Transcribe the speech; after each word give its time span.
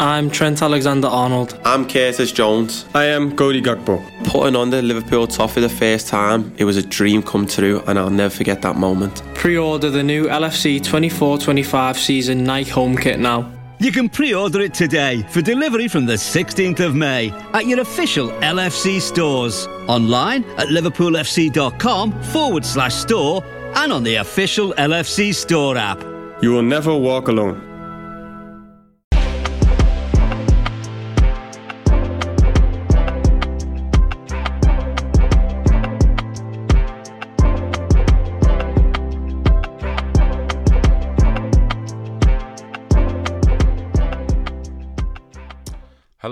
I'm 0.00 0.30
Trent 0.30 0.62
Alexander 0.62 1.08
Arnold. 1.08 1.58
I'm 1.64 1.84
Curtis 1.84 2.30
Jones. 2.30 2.84
I 2.94 3.06
am 3.06 3.34
Cody 3.34 3.60
Gakpo. 3.60 4.00
Putting 4.24 4.54
on 4.54 4.70
the 4.70 4.80
Liverpool 4.80 5.26
top 5.26 5.50
for 5.50 5.60
the 5.60 5.68
first 5.68 6.06
time, 6.06 6.52
it 6.56 6.64
was 6.64 6.76
a 6.76 6.84
dream 6.84 7.20
come 7.20 7.48
true, 7.48 7.82
and 7.88 7.98
I'll 7.98 8.08
never 8.08 8.32
forget 8.32 8.62
that 8.62 8.76
moment. 8.76 9.22
Pre 9.34 9.58
order 9.58 9.90
the 9.90 10.04
new 10.04 10.26
LFC 10.26 10.80
24 10.84 11.38
25 11.38 11.98
season 11.98 12.44
Nike 12.44 12.70
home 12.70 12.96
kit 12.96 13.18
now. 13.18 13.52
You 13.80 13.90
can 13.90 14.08
pre 14.08 14.34
order 14.34 14.60
it 14.60 14.72
today 14.72 15.22
for 15.30 15.42
delivery 15.42 15.88
from 15.88 16.06
the 16.06 16.14
16th 16.14 16.78
of 16.78 16.94
May 16.94 17.30
at 17.52 17.66
your 17.66 17.80
official 17.80 18.28
LFC 18.40 19.00
stores. 19.00 19.66
Online 19.88 20.44
at 20.58 20.68
liverpoolfc.com 20.68 22.22
forward 22.22 22.64
slash 22.64 22.94
store 22.94 23.42
and 23.74 23.92
on 23.92 24.04
the 24.04 24.16
official 24.16 24.72
LFC 24.74 25.34
store 25.34 25.76
app. 25.76 26.00
You 26.40 26.52
will 26.52 26.62
never 26.62 26.96
walk 26.96 27.26
alone. 27.26 27.67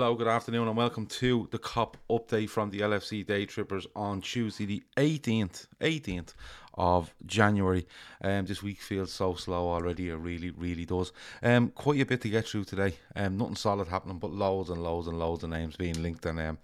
Hello, 0.07 0.15
good 0.15 0.29
afternoon, 0.29 0.69
and 0.69 0.77
welcome 0.77 1.05
to 1.05 1.49
the 1.51 1.59
Kop 1.59 1.95
update 2.09 2.49
from 2.49 2.69
the 2.69 2.79
LFC 2.79 3.27
Day 3.27 3.45
Trippers 3.45 3.85
on 3.93 4.21
Tuesday, 4.21 4.65
the 4.65 4.81
18th, 4.95 5.67
18th 5.81 6.33
of 6.75 7.13
January. 7.25 7.85
Um, 8.21 8.45
this 8.45 8.63
week 8.63 8.79
feels 8.79 9.11
so 9.11 9.35
slow 9.35 9.67
already. 9.67 10.07
It 10.07 10.15
really, 10.15 10.51
really 10.51 10.85
does. 10.85 11.11
Um, 11.43 11.71
quite 11.71 11.99
a 11.99 12.05
bit 12.05 12.21
to 12.21 12.29
get 12.29 12.47
through 12.47 12.63
today. 12.63 12.93
Um, 13.17 13.37
nothing 13.37 13.57
solid 13.57 13.89
happening, 13.89 14.17
but 14.17 14.31
loads 14.31 14.69
and 14.69 14.81
loads 14.81 15.07
and 15.07 15.19
loads 15.19 15.43
of 15.43 15.49
names 15.49 15.75
being 15.75 16.01
linked, 16.01 16.25
and 16.25 16.39
um, 16.39 16.57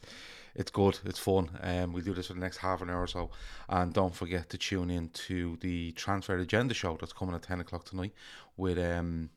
it's 0.55 0.71
good. 0.71 0.99
It's 1.03 1.19
fun. 1.19 1.49
Um, 1.59 1.91
we'll 1.91 2.05
do 2.05 2.13
this 2.13 2.27
for 2.27 2.35
the 2.35 2.39
next 2.39 2.59
half 2.59 2.81
an 2.81 2.89
hour 2.89 3.03
or 3.03 3.07
so, 3.07 3.29
and 3.67 3.93
don't 3.93 4.15
forget 4.15 4.49
to 4.51 4.57
tune 4.57 4.89
in 4.89 5.09
to 5.09 5.57
the 5.59 5.91
Transfer 5.91 6.37
Agenda 6.37 6.73
show 6.73 6.95
that's 6.97 7.11
coming 7.11 7.35
at 7.35 7.43
10 7.43 7.59
o'clock 7.59 7.83
tonight 7.83 8.13
with 8.55 8.79
um. 8.79 9.31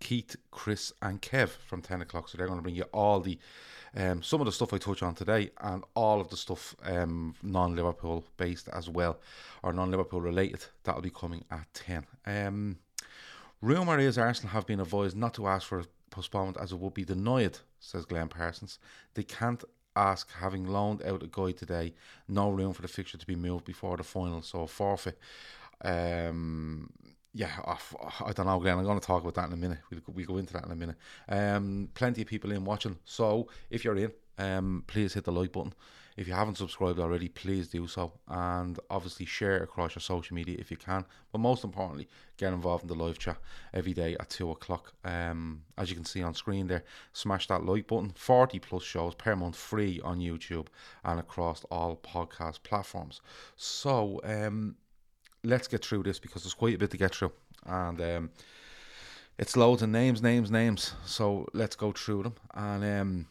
Keith, 0.00 0.36
Chris, 0.50 0.92
and 1.02 1.20
Kev 1.20 1.50
from 1.66 1.82
10 1.82 2.02
o'clock. 2.02 2.28
So 2.28 2.38
they're 2.38 2.46
going 2.46 2.58
to 2.58 2.62
bring 2.62 2.74
you 2.74 2.84
all 2.92 3.20
the, 3.20 3.38
um, 3.96 4.22
some 4.22 4.40
of 4.40 4.46
the 4.46 4.52
stuff 4.52 4.72
I 4.72 4.78
touch 4.78 5.02
on 5.02 5.14
today 5.14 5.50
and 5.60 5.84
all 5.94 6.20
of 6.20 6.28
the 6.28 6.36
stuff 6.36 6.74
um, 6.84 7.34
non 7.42 7.76
Liverpool 7.76 8.24
based 8.36 8.68
as 8.68 8.88
well, 8.88 9.18
or 9.62 9.72
non 9.72 9.90
Liverpool 9.90 10.20
related. 10.20 10.64
That'll 10.84 11.02
be 11.02 11.10
coming 11.10 11.44
at 11.50 11.66
10. 11.74 12.06
Um, 12.26 12.78
Rumour 13.60 13.98
is 13.98 14.18
Arsenal 14.18 14.52
have 14.52 14.66
been 14.66 14.80
advised 14.80 15.16
not 15.16 15.34
to 15.34 15.46
ask 15.46 15.66
for 15.66 15.80
a 15.80 15.86
postponement 16.10 16.58
as 16.60 16.72
it 16.72 16.78
would 16.78 16.94
be 16.94 17.04
denied, 17.04 17.58
says 17.80 18.04
Glenn 18.04 18.28
Parsons. 18.28 18.78
They 19.14 19.22
can't 19.22 19.64
ask, 19.96 20.30
having 20.32 20.66
loaned 20.66 21.02
out 21.02 21.22
a 21.22 21.26
guy 21.26 21.52
today, 21.52 21.94
no 22.28 22.50
room 22.50 22.72
for 22.72 22.82
the 22.82 22.88
fixture 22.88 23.18
to 23.18 23.26
be 23.26 23.36
moved 23.36 23.64
before 23.64 23.96
the 23.96 24.04
final, 24.04 24.42
so 24.42 24.66
forfeit. 24.66 25.18
Um, 25.82 26.90
yeah, 27.34 27.50
I 28.24 28.32
don't 28.32 28.46
know, 28.46 28.60
Glenn. 28.60 28.78
I'm 28.78 28.84
going 28.84 29.00
to 29.00 29.04
talk 29.04 29.22
about 29.22 29.34
that 29.34 29.48
in 29.48 29.52
a 29.52 29.56
minute. 29.56 29.78
We'll, 29.90 30.00
we'll 30.06 30.26
go 30.26 30.36
into 30.36 30.52
that 30.52 30.64
in 30.64 30.70
a 30.70 30.76
minute. 30.76 30.96
Um, 31.28 31.88
plenty 31.92 32.22
of 32.22 32.28
people 32.28 32.52
in 32.52 32.64
watching. 32.64 32.96
So 33.04 33.48
if 33.70 33.84
you're 33.84 33.96
in, 33.96 34.12
um, 34.38 34.84
please 34.86 35.14
hit 35.14 35.24
the 35.24 35.32
like 35.32 35.50
button. 35.50 35.74
If 36.16 36.28
you 36.28 36.34
haven't 36.34 36.58
subscribed 36.58 37.00
already, 37.00 37.28
please 37.28 37.66
do 37.66 37.88
so. 37.88 38.12
And 38.28 38.78
obviously 38.88 39.26
share 39.26 39.64
across 39.64 39.96
your 39.96 40.00
social 40.00 40.36
media 40.36 40.56
if 40.60 40.70
you 40.70 40.76
can. 40.76 41.04
But 41.32 41.40
most 41.40 41.64
importantly, 41.64 42.08
get 42.36 42.52
involved 42.52 42.84
in 42.84 42.88
the 42.88 42.94
live 42.94 43.18
chat 43.18 43.38
every 43.72 43.94
day 43.94 44.16
at 44.20 44.30
2 44.30 44.52
o'clock. 44.52 44.92
Um, 45.04 45.62
as 45.76 45.90
you 45.90 45.96
can 45.96 46.04
see 46.04 46.22
on 46.22 46.34
screen 46.34 46.68
there, 46.68 46.84
smash 47.12 47.48
that 47.48 47.64
like 47.64 47.88
button. 47.88 48.12
40 48.14 48.60
plus 48.60 48.84
shows 48.84 49.16
per 49.16 49.34
month 49.34 49.56
free 49.56 50.00
on 50.04 50.20
YouTube 50.20 50.68
and 51.04 51.18
across 51.18 51.64
all 51.64 51.96
podcast 51.96 52.62
platforms. 52.62 53.20
So, 53.56 54.20
um, 54.22 54.76
let's 55.44 55.68
get 55.68 55.84
through 55.84 56.02
this 56.02 56.18
because 56.18 56.42
there's 56.42 56.54
quite 56.54 56.74
a 56.74 56.78
bit 56.78 56.90
to 56.90 56.96
get 56.96 57.14
through, 57.14 57.32
and 57.66 58.00
um, 58.00 58.30
it's 59.38 59.56
loads 59.56 59.82
of 59.82 59.88
names, 59.88 60.22
names, 60.22 60.50
names. 60.50 60.94
So 61.04 61.46
let's 61.52 61.76
go 61.76 61.92
through 61.92 62.24
them, 62.24 62.34
and 62.54 62.84
um, 62.84 63.26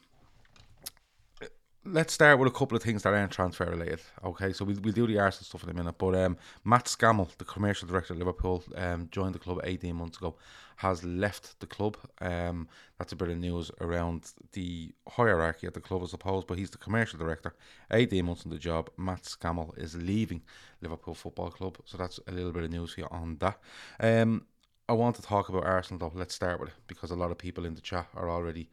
let's 1.85 2.13
start 2.13 2.39
with 2.39 2.47
a 2.47 2.55
couple 2.55 2.77
of 2.77 2.83
things 2.83 3.03
that 3.03 3.13
aren't 3.13 3.31
transfer 3.31 3.65
related. 3.65 3.99
Okay, 4.23 4.53
so 4.53 4.63
we'll, 4.63 4.77
we'll 4.81 4.93
do 4.93 5.07
the 5.07 5.19
Arsenal 5.19 5.45
stuff 5.45 5.63
in 5.63 5.69
a 5.69 5.73
minute, 5.73 5.95
but 5.97 6.15
um, 6.15 6.37
Matt 6.63 6.85
Scammell, 6.85 7.35
the 7.37 7.45
commercial 7.45 7.87
director 7.87 8.13
of 8.13 8.19
Liverpool, 8.19 8.63
um, 8.75 9.09
joined 9.11 9.35
the 9.35 9.39
club 9.39 9.59
18 9.63 9.95
months 9.95 10.17
ago, 10.17 10.35
has 10.77 11.03
left 11.03 11.59
the 11.59 11.65
club. 11.65 11.97
Um, 12.21 12.67
that's 12.97 13.11
a 13.11 13.15
bit 13.15 13.29
of 13.29 13.37
news 13.37 13.69
around 13.81 14.31
the 14.53 14.93
hierarchy 15.09 15.67
at 15.67 15.73
the 15.73 15.81
club, 15.81 16.03
I 16.03 16.07
suppose, 16.07 16.45
but 16.45 16.57
he's 16.57 16.69
the 16.69 16.77
commercial 16.77 17.19
director. 17.19 17.53
18 17.91 18.25
months 18.25 18.45
on 18.45 18.51
the 18.51 18.57
job, 18.57 18.89
Matt 18.97 19.23
Scammell 19.23 19.77
is 19.77 19.95
leaving 19.95 20.41
Liverpool 20.81 21.15
Football 21.15 21.51
Club, 21.51 21.77
so 21.85 21.97
that's 21.97 22.19
a 22.27 22.31
little 22.31 22.51
bit 22.51 22.63
of 22.63 22.71
news 22.71 22.93
here 22.93 23.07
on 23.11 23.37
that. 23.39 23.59
Um, 23.99 24.45
I 24.87 24.93
want 24.93 25.15
to 25.17 25.21
talk 25.21 25.49
about 25.49 25.65
Arsenal 25.65 25.99
though. 25.99 26.17
Let's 26.17 26.35
start 26.35 26.59
with 26.59 26.69
it 26.69 26.75
because 26.87 27.11
a 27.11 27.15
lot 27.15 27.31
of 27.31 27.37
people 27.37 27.65
in 27.65 27.75
the 27.75 27.81
chat 27.81 28.07
are 28.15 28.29
already 28.29 28.69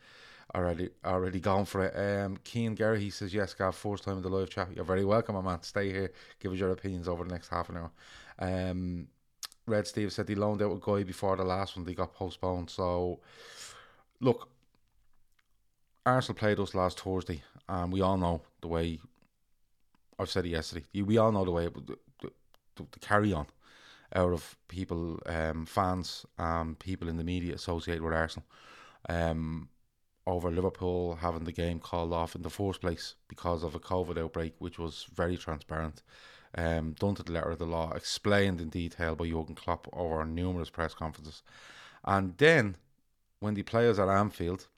already 0.54 0.90
already 1.04 1.40
gone 1.40 1.64
for 1.64 1.84
it. 1.84 1.94
Um, 1.96 2.36
Keane 2.44 2.74
Gary 2.74 3.00
he 3.00 3.10
says 3.10 3.32
yes, 3.32 3.54
Gav, 3.54 3.74
first 3.74 4.04
time 4.04 4.16
in 4.16 4.22
the 4.22 4.28
live 4.28 4.50
chat. 4.50 4.68
You're 4.74 4.84
very 4.84 5.04
welcome, 5.04 5.34
my 5.34 5.40
man. 5.40 5.62
Stay 5.62 5.92
here, 5.92 6.12
give 6.40 6.52
us 6.52 6.58
your 6.58 6.70
opinions 6.70 7.08
over 7.08 7.24
the 7.24 7.30
next 7.30 7.48
half 7.48 7.68
an 7.68 7.76
hour. 7.76 7.90
Um, 8.38 9.08
Red 9.66 9.86
Steve 9.86 10.12
said 10.12 10.28
he 10.28 10.34
loaned 10.34 10.62
out 10.62 10.72
a 10.72 10.78
guy 10.80 11.04
before 11.04 11.36
the 11.36 11.44
last 11.44 11.76
one. 11.76 11.84
They 11.84 11.94
got 11.94 12.14
postponed. 12.14 12.70
So, 12.70 13.20
look, 14.20 14.48
Arsenal 16.04 16.38
played 16.38 16.58
us 16.58 16.74
last 16.74 17.00
Thursday, 17.00 17.42
and 17.68 17.92
we 17.92 18.00
all 18.00 18.16
know 18.16 18.42
the 18.60 18.68
way. 18.68 19.00
I've 20.18 20.30
said 20.30 20.44
it 20.44 20.50
yesterday. 20.50 20.84
We 21.02 21.18
all 21.18 21.32
know 21.32 21.44
the 21.44 21.50
way 21.50 21.66
the, 21.66 21.96
the, 22.20 22.30
the 22.76 22.98
carry 23.00 23.32
on 23.32 23.46
out 24.14 24.32
of 24.32 24.56
people, 24.68 25.18
um, 25.26 25.66
fans, 25.66 26.26
um, 26.38 26.76
people 26.78 27.08
in 27.08 27.16
the 27.16 27.24
media 27.24 27.54
associated 27.54 28.02
with 28.02 28.12
Arsenal. 28.12 28.46
Um, 29.08 29.68
over 30.26 30.50
Liverpool 30.50 31.16
having 31.16 31.44
the 31.44 31.52
game 31.52 31.78
called 31.78 32.12
off 32.12 32.34
in 32.34 32.42
the 32.42 32.50
first 32.50 32.80
place 32.80 33.14
because 33.28 33.62
of 33.62 33.74
a 33.74 33.80
COVID 33.80 34.18
outbreak, 34.18 34.54
which 34.58 34.78
was 34.78 35.06
very 35.14 35.36
transparent, 35.36 36.02
um, 36.56 36.92
done 36.98 37.14
to 37.14 37.22
the 37.22 37.32
letter 37.32 37.50
of 37.50 37.58
the 37.58 37.66
law, 37.66 37.92
explained 37.92 38.60
in 38.60 38.68
detail 38.68 39.14
by 39.14 39.28
Jurgen 39.28 39.54
Klopp 39.54 39.88
over 39.92 40.24
numerous 40.24 40.70
press 40.70 40.94
conferences. 40.94 41.42
And 42.04 42.36
then, 42.38 42.76
when 43.40 43.54
the 43.54 43.62
players 43.62 43.98
at 43.98 44.08
Anfield 44.08 44.68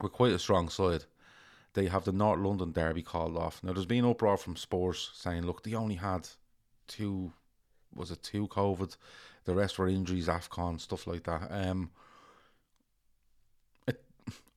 were 0.00 0.08
quite 0.08 0.32
a 0.32 0.38
strong 0.38 0.68
side, 0.68 1.04
they 1.74 1.86
have 1.86 2.04
the 2.04 2.12
North 2.12 2.40
London 2.40 2.72
derby 2.72 3.02
called 3.02 3.36
off. 3.36 3.62
Now, 3.62 3.72
there's 3.72 3.86
been 3.86 4.04
uproar 4.04 4.36
from 4.36 4.56
Spurs 4.56 5.10
saying, 5.14 5.46
look, 5.46 5.62
they 5.62 5.74
only 5.74 5.94
had 5.94 6.28
two, 6.86 7.32
was 7.94 8.10
it 8.10 8.22
two 8.22 8.46
COVID? 8.48 8.96
The 9.44 9.54
rest 9.54 9.78
were 9.78 9.88
injuries, 9.88 10.28
AFCON, 10.28 10.80
stuff 10.80 11.06
like 11.06 11.24
that. 11.24 11.48
Um, 11.50 11.90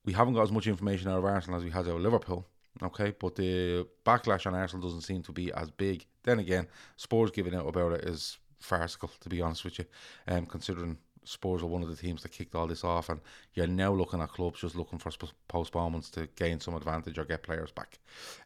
we 0.05 0.13
haven't 0.13 0.35
got 0.35 0.43
as 0.43 0.51
much 0.51 0.67
information 0.67 1.09
out 1.09 1.17
of 1.17 1.25
Arsenal 1.25 1.57
as 1.57 1.63
we 1.63 1.71
had 1.71 1.87
out 1.87 1.95
of 1.95 2.01
Liverpool. 2.01 2.47
Okay, 2.83 3.13
but 3.19 3.35
the 3.35 3.87
backlash 4.05 4.45
on 4.45 4.53
Arsenal 4.53 4.85
doesn't 4.85 5.01
seem 5.01 5.23
to 5.23 5.31
be 5.31 5.51
as 5.53 5.71
big. 5.71 6.05
Then 6.23 6.39
again, 6.39 6.67
Spurs 6.97 7.31
giving 7.31 7.55
out 7.55 7.67
about 7.67 7.93
it 7.93 8.03
is 8.03 8.37
farcical, 8.59 9.09
to 9.21 9.29
be 9.29 9.41
honest 9.41 9.63
with 9.63 9.79
you. 9.79 9.85
Um, 10.27 10.45
considering 10.45 10.97
Spurs 11.23 11.63
are 11.63 11.67
one 11.67 11.83
of 11.83 11.89
the 11.89 11.95
teams 11.95 12.21
that 12.21 12.31
kicked 12.31 12.53
all 12.53 12.67
this 12.67 12.83
off, 12.83 13.09
and 13.09 13.21
you're 13.53 13.67
now 13.67 13.93
looking 13.93 14.21
at 14.21 14.29
clubs 14.29 14.61
just 14.61 14.75
looking 14.75 14.99
for 14.99 15.11
postponements 15.47 16.09
to 16.11 16.27
gain 16.35 16.59
some 16.59 16.75
advantage 16.75 17.17
or 17.17 17.25
get 17.25 17.43
players 17.43 17.71
back. 17.71 17.97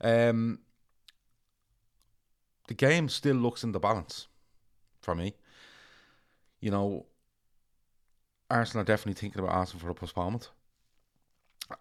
Um, 0.02 0.60
the 2.68 2.76
game 2.76 3.10
still 3.10 3.36
looks 3.36 3.64
in 3.64 3.72
the 3.72 3.80
balance 3.80 4.28
for 5.02 5.16
me. 5.16 5.34
You 6.62 6.70
know, 6.70 7.08
Arsenal 8.52 8.84
are 8.84 8.86
definitely 8.86 9.20
thinking 9.20 9.42
about 9.42 9.56
asking 9.56 9.80
for 9.80 9.90
a 9.90 9.96
postponement 9.96 10.50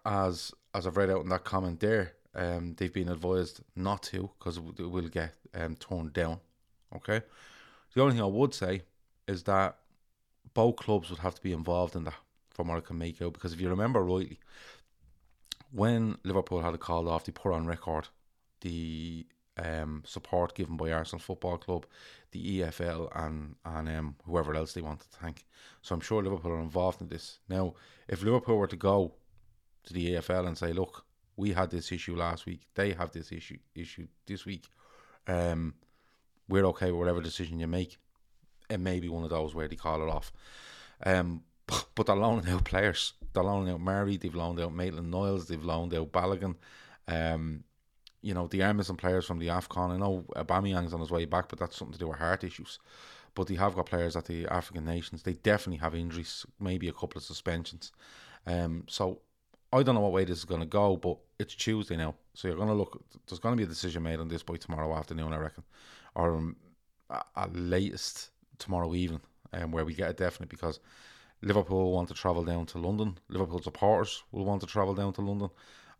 as 0.05 0.51
as 0.73 0.85
I've 0.85 0.97
read 0.97 1.09
out 1.09 1.21
in 1.21 1.29
that 1.29 1.43
comment 1.43 1.79
there, 1.79 2.13
um, 2.35 2.75
they've 2.77 2.93
been 2.93 3.09
advised 3.09 3.61
not 3.75 4.03
to 4.03 4.29
because 4.37 4.57
it 4.57 4.89
will 4.89 5.07
get 5.07 5.33
um, 5.53 5.75
torn 5.75 6.11
down. 6.13 6.39
Okay, 6.95 7.21
the 7.93 8.01
only 8.01 8.13
thing 8.13 8.23
I 8.23 8.27
would 8.27 8.53
say 8.53 8.83
is 9.27 9.43
that 9.43 9.77
both 10.53 10.77
clubs 10.77 11.09
would 11.09 11.19
have 11.19 11.35
to 11.35 11.41
be 11.41 11.53
involved 11.53 11.95
in 11.95 12.03
that, 12.05 12.15
from 12.49 12.67
what 12.67 12.77
I 12.77 12.81
can 12.81 12.97
make 12.97 13.21
out. 13.21 13.33
Because 13.33 13.53
if 13.53 13.61
you 13.61 13.69
remember 13.69 14.03
rightly, 14.03 14.39
when 15.71 16.17
Liverpool 16.23 16.61
had 16.61 16.73
a 16.73 16.79
call 16.79 17.07
off, 17.07 17.25
they 17.25 17.31
put 17.31 17.53
on 17.53 17.67
record 17.67 18.07
the 18.61 19.25
um, 19.57 20.03
support 20.05 20.55
given 20.55 20.77
by 20.77 20.91
Arsenal 20.91 21.21
Football 21.21 21.57
Club, 21.57 21.85
the 22.31 22.61
EFL, 22.61 23.09
and 23.15 23.55
and 23.65 23.89
um, 23.89 24.15
whoever 24.25 24.55
else 24.55 24.73
they 24.73 24.81
wanted 24.81 25.11
to 25.11 25.17
thank. 25.17 25.45
So 25.81 25.95
I'm 25.95 26.01
sure 26.01 26.23
Liverpool 26.23 26.51
are 26.51 26.61
involved 26.61 27.01
in 27.01 27.07
this. 27.07 27.39
Now, 27.47 27.73
if 28.07 28.23
Liverpool 28.23 28.57
were 28.57 28.67
to 28.67 28.75
go 28.75 29.13
to 29.85 29.93
the 29.93 30.15
EFL 30.15 30.47
and 30.47 30.57
say, 30.57 30.73
look, 30.73 31.05
we 31.35 31.53
had 31.53 31.71
this 31.71 31.91
issue 31.91 32.15
last 32.15 32.45
week. 32.45 32.61
They 32.75 32.93
have 32.93 33.11
this 33.11 33.31
issue 33.31 33.57
issue 33.73 34.07
this 34.25 34.45
week. 34.45 34.67
Um, 35.27 35.75
we're 36.47 36.65
okay 36.65 36.91
with 36.91 36.99
whatever 36.99 37.21
decision 37.21 37.59
you 37.59 37.67
make. 37.67 37.97
It 38.69 38.79
may 38.79 38.99
be 38.99 39.09
one 39.09 39.23
of 39.23 39.29
those 39.29 39.55
where 39.55 39.67
they 39.67 39.75
call 39.75 40.01
it 40.01 40.09
off. 40.09 40.31
Um, 41.05 41.43
but 41.95 42.07
they're 42.07 42.15
loaning 42.15 42.49
out 42.49 42.65
players. 42.65 43.13
They're 43.33 43.43
loaning 43.43 43.73
out 43.73 43.79
Murray, 43.79 44.17
they've 44.17 44.33
loaned 44.33 44.59
out 44.59 44.73
Maitland 44.73 45.11
Niles, 45.11 45.47
they've 45.47 45.63
loaned 45.63 45.93
out 45.93 46.11
Balogun. 46.11 46.55
Um, 47.07 47.63
you 48.21 48.33
know, 48.33 48.47
the 48.47 48.63
are 48.63 48.73
missing 48.73 48.97
players 48.97 49.25
from 49.25 49.39
the 49.39 49.47
AFCON. 49.47 49.91
I 49.91 49.97
know 49.97 50.25
Aubameyang's 50.35 50.93
on 50.93 50.99
his 50.99 51.11
way 51.11 51.25
back, 51.25 51.47
but 51.47 51.59
that's 51.59 51.77
something 51.77 51.93
to 51.93 51.99
do 51.99 52.07
with 52.09 52.17
heart 52.17 52.43
issues. 52.43 52.79
But 53.33 53.47
they 53.47 53.55
have 53.55 53.75
got 53.75 53.85
players 53.85 54.15
at 54.15 54.25
the 54.25 54.47
African 54.47 54.83
nations. 54.83 55.23
They 55.23 55.33
definitely 55.33 55.77
have 55.77 55.95
injuries, 55.95 56.45
maybe 56.59 56.89
a 56.89 56.93
couple 56.93 57.17
of 57.17 57.23
suspensions. 57.23 57.91
Um, 58.45 58.83
so 58.89 59.21
I 59.71 59.83
don't 59.83 59.95
know 59.95 60.01
what 60.01 60.11
way 60.11 60.25
this 60.25 60.39
is 60.39 60.45
going 60.45 60.61
to 60.61 60.65
go, 60.65 60.97
but 60.97 61.17
it's 61.37 61.55
Tuesday 61.55 61.95
now. 61.95 62.15
So 62.33 62.47
you're 62.47 62.57
going 62.57 62.69
to 62.69 62.73
look, 62.73 63.03
there's 63.27 63.39
going 63.39 63.53
to 63.53 63.57
be 63.57 63.63
a 63.63 63.67
decision 63.67 64.03
made 64.03 64.19
on 64.19 64.27
this 64.27 64.43
by 64.43 64.55
tomorrow 64.55 64.95
afternoon, 64.95 65.33
I 65.33 65.37
reckon. 65.37 65.63
Or 66.15 66.35
um, 66.35 66.55
at 67.09 67.55
latest 67.55 68.31
tomorrow 68.57 68.93
evening, 68.95 69.21
um, 69.53 69.71
where 69.71 69.85
we 69.85 69.93
get 69.93 70.09
a 70.09 70.13
definite 70.13 70.49
because 70.49 70.79
Liverpool 71.41 71.93
want 71.93 72.07
to 72.09 72.13
travel 72.13 72.43
down 72.43 72.65
to 72.67 72.79
London. 72.79 73.17
Liverpool 73.29 73.61
supporters 73.61 74.23
will 74.31 74.45
want 74.45 74.61
to 74.61 74.67
travel 74.67 74.93
down 74.93 75.13
to 75.13 75.21
London, 75.21 75.49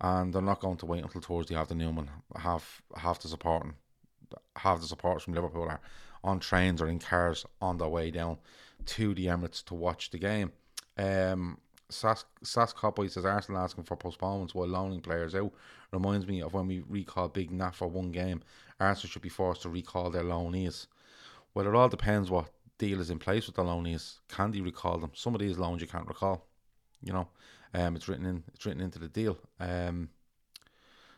and 0.02 0.34
they're 0.34 0.42
not 0.42 0.60
going 0.60 0.78
to 0.78 0.86
wait 0.86 1.04
until 1.04 1.22
towards 1.22 1.48
the 1.48 1.56
afternoon 1.56 1.96
when 1.96 2.10
half 2.36 2.82
half 2.96 3.20
the 3.22 3.28
supporting 3.28 3.74
half 4.56 4.80
the 4.82 4.88
supporters 4.88 5.24
from 5.24 5.34
Liverpool 5.34 5.64
are 5.64 5.82
on 6.24 6.40
trains 6.40 6.82
or 6.82 6.88
in 6.88 7.00
cars 7.00 7.46
on 7.62 7.78
their 7.78 7.88
way 7.88 8.12
down 8.12 8.38
to 8.86 9.14
the 9.14 9.28
Emirates 9.28 9.64
to 9.66 9.74
watch 9.74 10.10
the 10.10 10.18
game. 10.18 10.52
Um, 10.98 11.60
Sas, 11.90 12.26
Sas 12.44 12.74
says 13.08 13.26
Arsenal 13.26 13.62
asking 13.62 13.84
for 13.84 13.96
postponements 13.96 14.54
while 14.54 14.68
loaning 14.68 15.02
players 15.02 15.34
out 15.34 15.52
reminds 15.92 16.28
me 16.28 16.42
of 16.42 16.54
when 16.54 16.68
we 16.68 16.84
recall 16.88 17.28
Big 17.28 17.52
Nat 17.52 17.74
for 17.74 17.88
one 17.88 18.12
game. 18.12 18.44
Arsenal 18.80 19.10
should 19.10 19.22
be 19.24 19.30
forced 19.30 19.64
to 19.64 19.70
recall 19.70 20.10
their 20.10 20.24
loanees. 20.24 20.88
Well, 21.54 21.68
it 21.68 21.76
all 21.76 21.90
depends 21.90 22.30
what 22.30 22.52
deal 22.78 23.02
is 23.02 23.10
in 23.10 23.20
place 23.20 23.48
with 23.48 23.56
the 23.56 23.64
loanees. 23.64 24.20
Can 24.28 24.52
they 24.52 24.62
recall 24.62 25.00
them? 25.00 25.12
Some 25.16 25.34
of 25.34 25.42
these 25.42 25.58
loans 25.58 25.82
you 25.82 25.88
can't 25.88 26.08
recall. 26.08 26.46
You 27.04 27.14
know, 27.14 27.28
um, 27.74 27.96
it's 27.96 28.08
written 28.08 28.26
in. 28.26 28.44
It's 28.54 28.66
written 28.66 28.82
into 28.82 29.00
the 29.00 29.08
deal. 29.08 29.38
Um, 29.60 30.10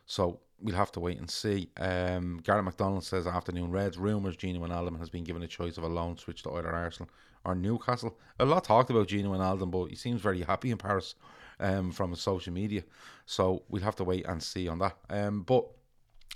so 0.06 0.40
we'll 0.60 0.76
have 0.76 0.92
to 0.92 1.00
wait 1.00 1.18
and 1.18 1.30
see. 1.30 1.70
Um, 1.76 2.40
Garrett 2.44 2.64
McDonald 2.64 3.04
says 3.04 3.26
afternoon 3.26 3.70
Reds 3.70 3.98
rumours 3.98 4.36
Gino 4.36 4.60
Wijnaldum 4.60 4.98
has 4.98 5.10
been 5.10 5.24
given 5.24 5.42
a 5.42 5.48
choice 5.48 5.76
of 5.76 5.84
a 5.84 5.88
loan 5.88 6.16
switch 6.16 6.42
to 6.44 6.50
either 6.52 6.70
Arsenal 6.70 7.10
or 7.44 7.54
Newcastle. 7.54 8.16
A 8.38 8.44
lot 8.44 8.64
talked 8.64 8.90
about 8.90 9.08
Gino 9.08 9.32
Wijnaldum, 9.32 9.70
but 9.70 9.86
he 9.86 9.96
seems 9.96 10.20
very 10.20 10.42
happy 10.42 10.70
in 10.70 10.78
Paris 10.78 11.14
um, 11.58 11.90
from 11.90 12.10
his 12.10 12.20
social 12.20 12.52
media. 12.52 12.84
So 13.26 13.64
we'll 13.68 13.82
have 13.82 13.96
to 13.96 14.04
wait 14.04 14.26
and 14.26 14.42
see 14.42 14.68
on 14.68 14.78
that. 14.78 14.96
Um, 15.10 15.42
but 15.42 15.66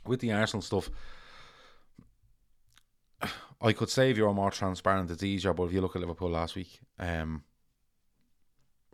with 0.05 0.21
the 0.21 0.33
Arsenal 0.33 0.63
stuff, 0.63 0.91
I 3.61 3.73
could 3.73 3.89
say 3.89 4.11
if 4.11 4.17
you're 4.17 4.33
more 4.35 4.51
transparent, 4.51 5.11
it's 5.11 5.23
easier. 5.23 5.53
But 5.55 5.65
if 5.65 5.73
you 5.73 5.81
look 5.81 5.97
at 5.97 6.01
Liverpool 6.01 6.31
last 6.31 6.57
week, 6.57 6.81
um, 6.99 7.43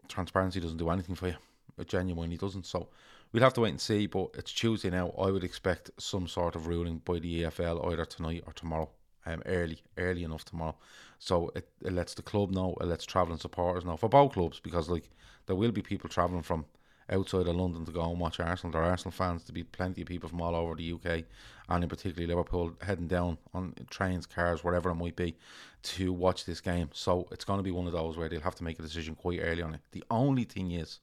transparency 0.08 0.60
doesn't 0.60 0.78
do 0.78 0.90
anything 0.90 1.14
for 1.14 1.28
you. 1.28 1.36
It 1.78 1.88
genuinely 1.88 2.36
doesn't. 2.36 2.66
So 2.66 2.88
we'll 3.32 3.42
have 3.42 3.54
to 3.54 3.60
wait 3.60 3.70
and 3.70 3.80
see. 3.80 4.06
But 4.06 4.30
it's 4.34 4.52
Tuesday 4.52 4.90
now. 4.90 5.10
I 5.18 5.30
would 5.30 5.44
expect 5.44 5.90
some 5.98 6.28
sort 6.28 6.54
of 6.54 6.66
ruling 6.66 6.98
by 6.98 7.18
the 7.18 7.42
EFL 7.42 7.92
either 7.92 8.04
tonight 8.04 8.44
or 8.46 8.52
tomorrow. 8.52 8.90
Um, 9.24 9.40
early, 9.46 9.78
early 9.98 10.24
enough 10.24 10.44
tomorrow. 10.44 10.74
So 11.20 11.52
it, 11.54 11.68
it 11.80 11.92
lets 11.92 12.14
the 12.14 12.22
club 12.22 12.50
know, 12.50 12.74
it 12.80 12.86
lets 12.86 13.04
travelling 13.04 13.38
supporters 13.38 13.84
know 13.84 13.96
for 13.96 14.08
both 14.08 14.32
clubs 14.32 14.58
because 14.58 14.90
like 14.90 15.08
there 15.46 15.54
will 15.54 15.70
be 15.70 15.80
people 15.80 16.10
travelling 16.10 16.42
from 16.42 16.64
outside 17.08 17.46
of 17.46 17.54
London 17.54 17.84
to 17.84 17.92
go 17.92 18.10
and 18.10 18.18
watch 18.18 18.40
Arsenal. 18.40 18.72
There 18.72 18.82
are 18.82 18.90
Arsenal 18.90 19.12
fans 19.12 19.44
to 19.44 19.52
be 19.52 19.62
plenty 19.62 20.02
of 20.02 20.08
people 20.08 20.28
from 20.28 20.40
all 20.40 20.56
over 20.56 20.74
the 20.74 20.92
UK 20.92 21.24
and 21.68 21.84
in 21.84 21.88
particularly 21.88 22.26
Liverpool 22.26 22.72
heading 22.82 23.06
down 23.06 23.38
on 23.54 23.74
trains, 23.90 24.26
cars, 24.26 24.64
wherever 24.64 24.90
it 24.90 24.96
might 24.96 25.16
be, 25.16 25.36
to 25.84 26.12
watch 26.12 26.44
this 26.44 26.60
game. 26.60 26.90
So 26.92 27.28
it's 27.30 27.44
going 27.44 27.58
to 27.58 27.64
be 27.64 27.70
one 27.70 27.86
of 27.86 27.92
those 27.92 28.16
where 28.16 28.28
they'll 28.28 28.40
have 28.40 28.56
to 28.56 28.64
make 28.64 28.78
a 28.78 28.82
decision 28.82 29.14
quite 29.14 29.40
early 29.40 29.62
on 29.62 29.74
it. 29.74 29.80
The 29.92 30.04
only 30.10 30.44
thing 30.44 30.72
is, 30.72 31.00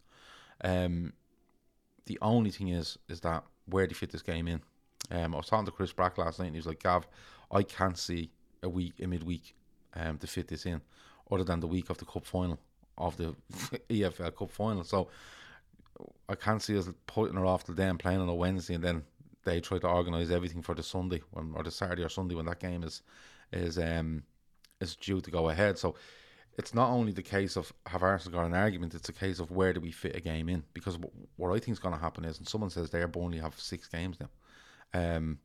um, 0.64 1.14
the 2.06 2.18
only 2.22 2.52
thing 2.52 2.70
is, 2.70 2.98
is 3.08 3.22
that 3.22 3.44
where 3.66 3.86
do 3.86 3.92
you 3.92 3.96
fit 3.96 4.12
this 4.12 4.22
game 4.22 4.48
in? 4.48 4.62
Um, 5.12 5.34
I 5.34 5.38
was 5.38 5.48
talking 5.48 5.66
to 5.66 5.72
Chris 5.72 5.92
Brack 5.92 6.18
last 6.18 6.40
night, 6.40 6.48
and 6.48 6.56
he 6.56 6.60
was 6.60 6.68
like, 6.68 6.84
"Gav, 6.84 7.08
I 7.52 7.64
can't 7.64 7.98
see 7.98 8.32
a 8.62 8.70
week, 8.70 8.94
a 9.02 9.08
midweek, 9.08 9.56
um, 9.96 10.18
to 10.18 10.28
fit 10.28 10.48
this 10.48 10.66
in, 10.66 10.82
other 11.32 11.44
than 11.44 11.60
the 11.60 11.68
week 11.68 11.90
of 11.90 11.98
the 11.98 12.06
cup 12.06 12.26
final, 12.26 12.60
of 12.98 13.18
the 13.18 13.36
EFL 13.90 14.36
Cup 14.36 14.52
final." 14.52 14.84
So 14.84 15.10
I 16.28 16.36
can't 16.36 16.62
see 16.62 16.78
us 16.78 16.90
putting 17.08 17.38
her 17.38 17.46
off 17.46 17.64
till 17.64 17.76
then, 17.76 17.98
playing 17.98 18.22
on 18.22 18.30
a 18.30 18.36
Wednesday, 18.36 18.76
and 18.76 18.84
then 18.84 19.04
they 19.44 19.60
try 19.60 19.80
to 19.80 19.88
organise 19.88 20.30
everything 20.30 20.62
for 20.62 20.76
the 20.76 20.84
Sunday 20.84 21.22
when, 21.32 21.54
or 21.56 21.64
the 21.64 21.72
Saturday 21.72 22.04
or 22.04 22.10
Sunday 22.10 22.36
when 22.36 22.46
that 22.46 22.60
game 22.60 22.84
is 22.84 23.02
is 23.52 23.80
um 23.80 24.24
is 24.80 24.96
due 24.96 25.22
to 25.22 25.32
go 25.32 25.50
ahead. 25.50 25.78
So 25.78 25.96
it's 26.60 26.74
not 26.74 26.90
only 26.90 27.14
the 27.14 27.24
case 27.24 27.56
of 27.56 27.72
have 27.86 28.04
Arsenal 28.04 28.38
got 28.38 28.46
an 28.46 28.54
argument; 28.54 28.94
it's 28.94 29.08
a 29.08 29.14
case 29.14 29.40
of 29.40 29.50
where 29.50 29.72
do 29.72 29.80
we 29.80 29.92
fit 29.92 30.18
a 30.18 30.20
game 30.20 30.50
in? 30.50 30.64
Because 30.74 31.00
what 31.38 31.56
I 31.56 31.60
think 31.60 31.70
is 31.70 31.80
going 31.80 31.96
to 31.96 32.02
happen 32.02 32.26
is, 32.26 32.38
and 32.38 32.48
someone 32.48 32.70
says 32.70 32.90
they're 32.90 33.10
only 33.16 33.40
have 33.40 33.58
six 33.58 33.88
games 33.88 34.18
now. 34.20 34.30
Um, 34.94 35.40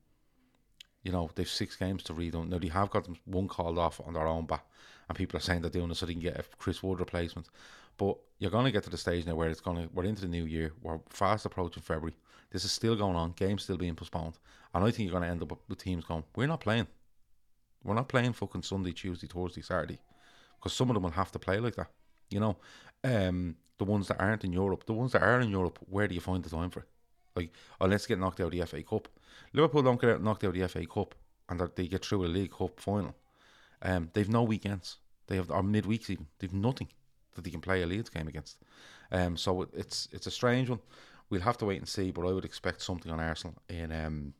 you 1.05 1.12
know 1.12 1.31
they've 1.37 1.49
six 1.49 1.76
games 1.76 2.02
to 2.05 2.14
read 2.14 2.34
on. 2.34 2.50
Now 2.50 2.58
they 2.58 2.66
have 2.66 2.90
got 2.90 3.08
one 3.26 3.46
called 3.46 3.78
off 3.78 4.00
on 4.05 4.14
their 4.14 4.26
own 4.26 4.46
back, 4.46 4.66
and 5.08 5.16
people 5.16 5.37
are 5.37 5.40
saying 5.40 5.61
they're 5.61 5.70
doing 5.70 5.90
it 5.90 5.94
so 5.94 6.05
they 6.05 6.14
can 6.14 6.22
get 6.22 6.40
a 6.40 6.44
Chris 6.58 6.82
Wood 6.82 6.99
replacement. 6.99 7.49
But 7.96 8.17
you're 8.40 8.50
going 8.50 8.64
to 8.64 8.72
get 8.72 8.82
to 8.84 8.90
the 8.90 8.99
stage 8.99 9.25
now 9.25 9.37
where 9.37 9.49
it's 9.49 9.60
going 9.60 9.76
to 9.76 9.94
we're 9.94 10.05
into 10.05 10.22
the 10.22 10.28
new 10.28 10.46
year. 10.46 10.72
We're 10.82 10.99
fast 11.10 11.46
approaching 11.46 11.84
February. 11.84 12.17
This 12.50 12.64
is 12.64 12.72
still 12.72 12.96
going 12.96 13.14
on. 13.14 13.34
Games 13.37 13.62
still 13.62 13.76
being 13.76 13.94
postponed, 13.94 14.38
and 14.75 14.82
I 14.82 14.90
think 14.90 15.06
you're 15.08 15.17
going 15.17 15.22
to 15.22 15.31
end 15.31 15.43
up 15.43 15.56
with 15.69 15.78
teams 15.78 16.05
going, 16.05 16.25
"We're 16.34 16.49
not 16.49 16.60
playing. 16.60 16.88
We're 17.84 17.94
not 17.94 18.08
playing 18.08 18.32
fucking 18.32 18.62
Sunday, 18.62 18.93
Tuesday, 18.93 19.28
Thursday, 19.28 19.62
Saturday," 19.62 20.00
because 20.64 20.75
some 20.75 20.88
of 20.88 20.94
them 20.94 21.02
will 21.02 21.11
have 21.11 21.31
to 21.31 21.38
play 21.38 21.61
like 21.61 21.76
that. 21.76 21.90
You 22.31 22.40
know, 22.40 22.56
um, 23.05 23.56
the 23.76 23.84
ones 23.84 24.08
that 24.08 24.19
aren't 24.19 24.44
in 24.44 24.52
Europe, 24.52 24.87
the 24.87 24.94
ones 24.94 25.12
that 25.12 25.22
are 25.22 25.40
in 25.40 25.50
Europe, 25.50 25.78
where 25.90 26.08
do 26.08 26.14
you 26.14 26.22
find 26.22 26.43
the 26.43 26.49
time 26.49 26.70
for 26.70 26.81
it? 26.81 26.88
Like, 27.37 27.52
unless 27.82 28.06
get 28.06 28.19
knocked 28.19 28.40
out 28.40 28.46
of 28.46 28.52
the 28.52 28.64
FA 28.64 28.82
Cup, 28.82 29.08
Liverpool 29.52 29.82
don't 29.82 30.00
get 30.00 30.22
knocked 30.22 30.43
out 30.43 30.56
of 30.56 30.61
the 30.61 30.66
FA 30.66 30.87
Cup, 30.87 31.14
and 31.50 31.61
they 31.76 31.87
get 31.87 32.02
through 32.02 32.25
a 32.25 32.28
League 32.28 32.52
Cup 32.56 32.81
final. 32.81 33.14
Um, 33.82 34.08
they've 34.14 34.28
no 34.28 34.43
weekends. 34.43 34.96
They 35.26 35.37
have 35.37 35.50
or 35.50 35.62
midweeks 35.62 36.08
even. 36.08 36.26
They've 36.38 36.55
nothing 36.55 36.88
that 37.34 37.44
they 37.44 37.50
can 37.50 37.60
play 37.60 37.82
a 37.82 37.87
Leeds 37.87 38.08
game 38.08 38.28
against. 38.28 38.56
Um, 39.12 39.37
so 39.37 39.69
it's 39.75 40.08
it's 40.12 40.26
a 40.26 40.31
strange 40.31 40.70
one. 40.70 40.81
We'll 41.28 41.43
have 41.43 41.58
to 41.58 41.67
wait 41.67 41.78
and 41.78 41.88
see, 41.88 42.10
but 42.10 42.26
I 42.26 42.32
would 42.32 42.44
expect 42.44 42.81
something 42.81 43.12
on 43.12 43.20
Arsenal 43.20 43.56
in 43.69 43.93
um, 43.93 44.34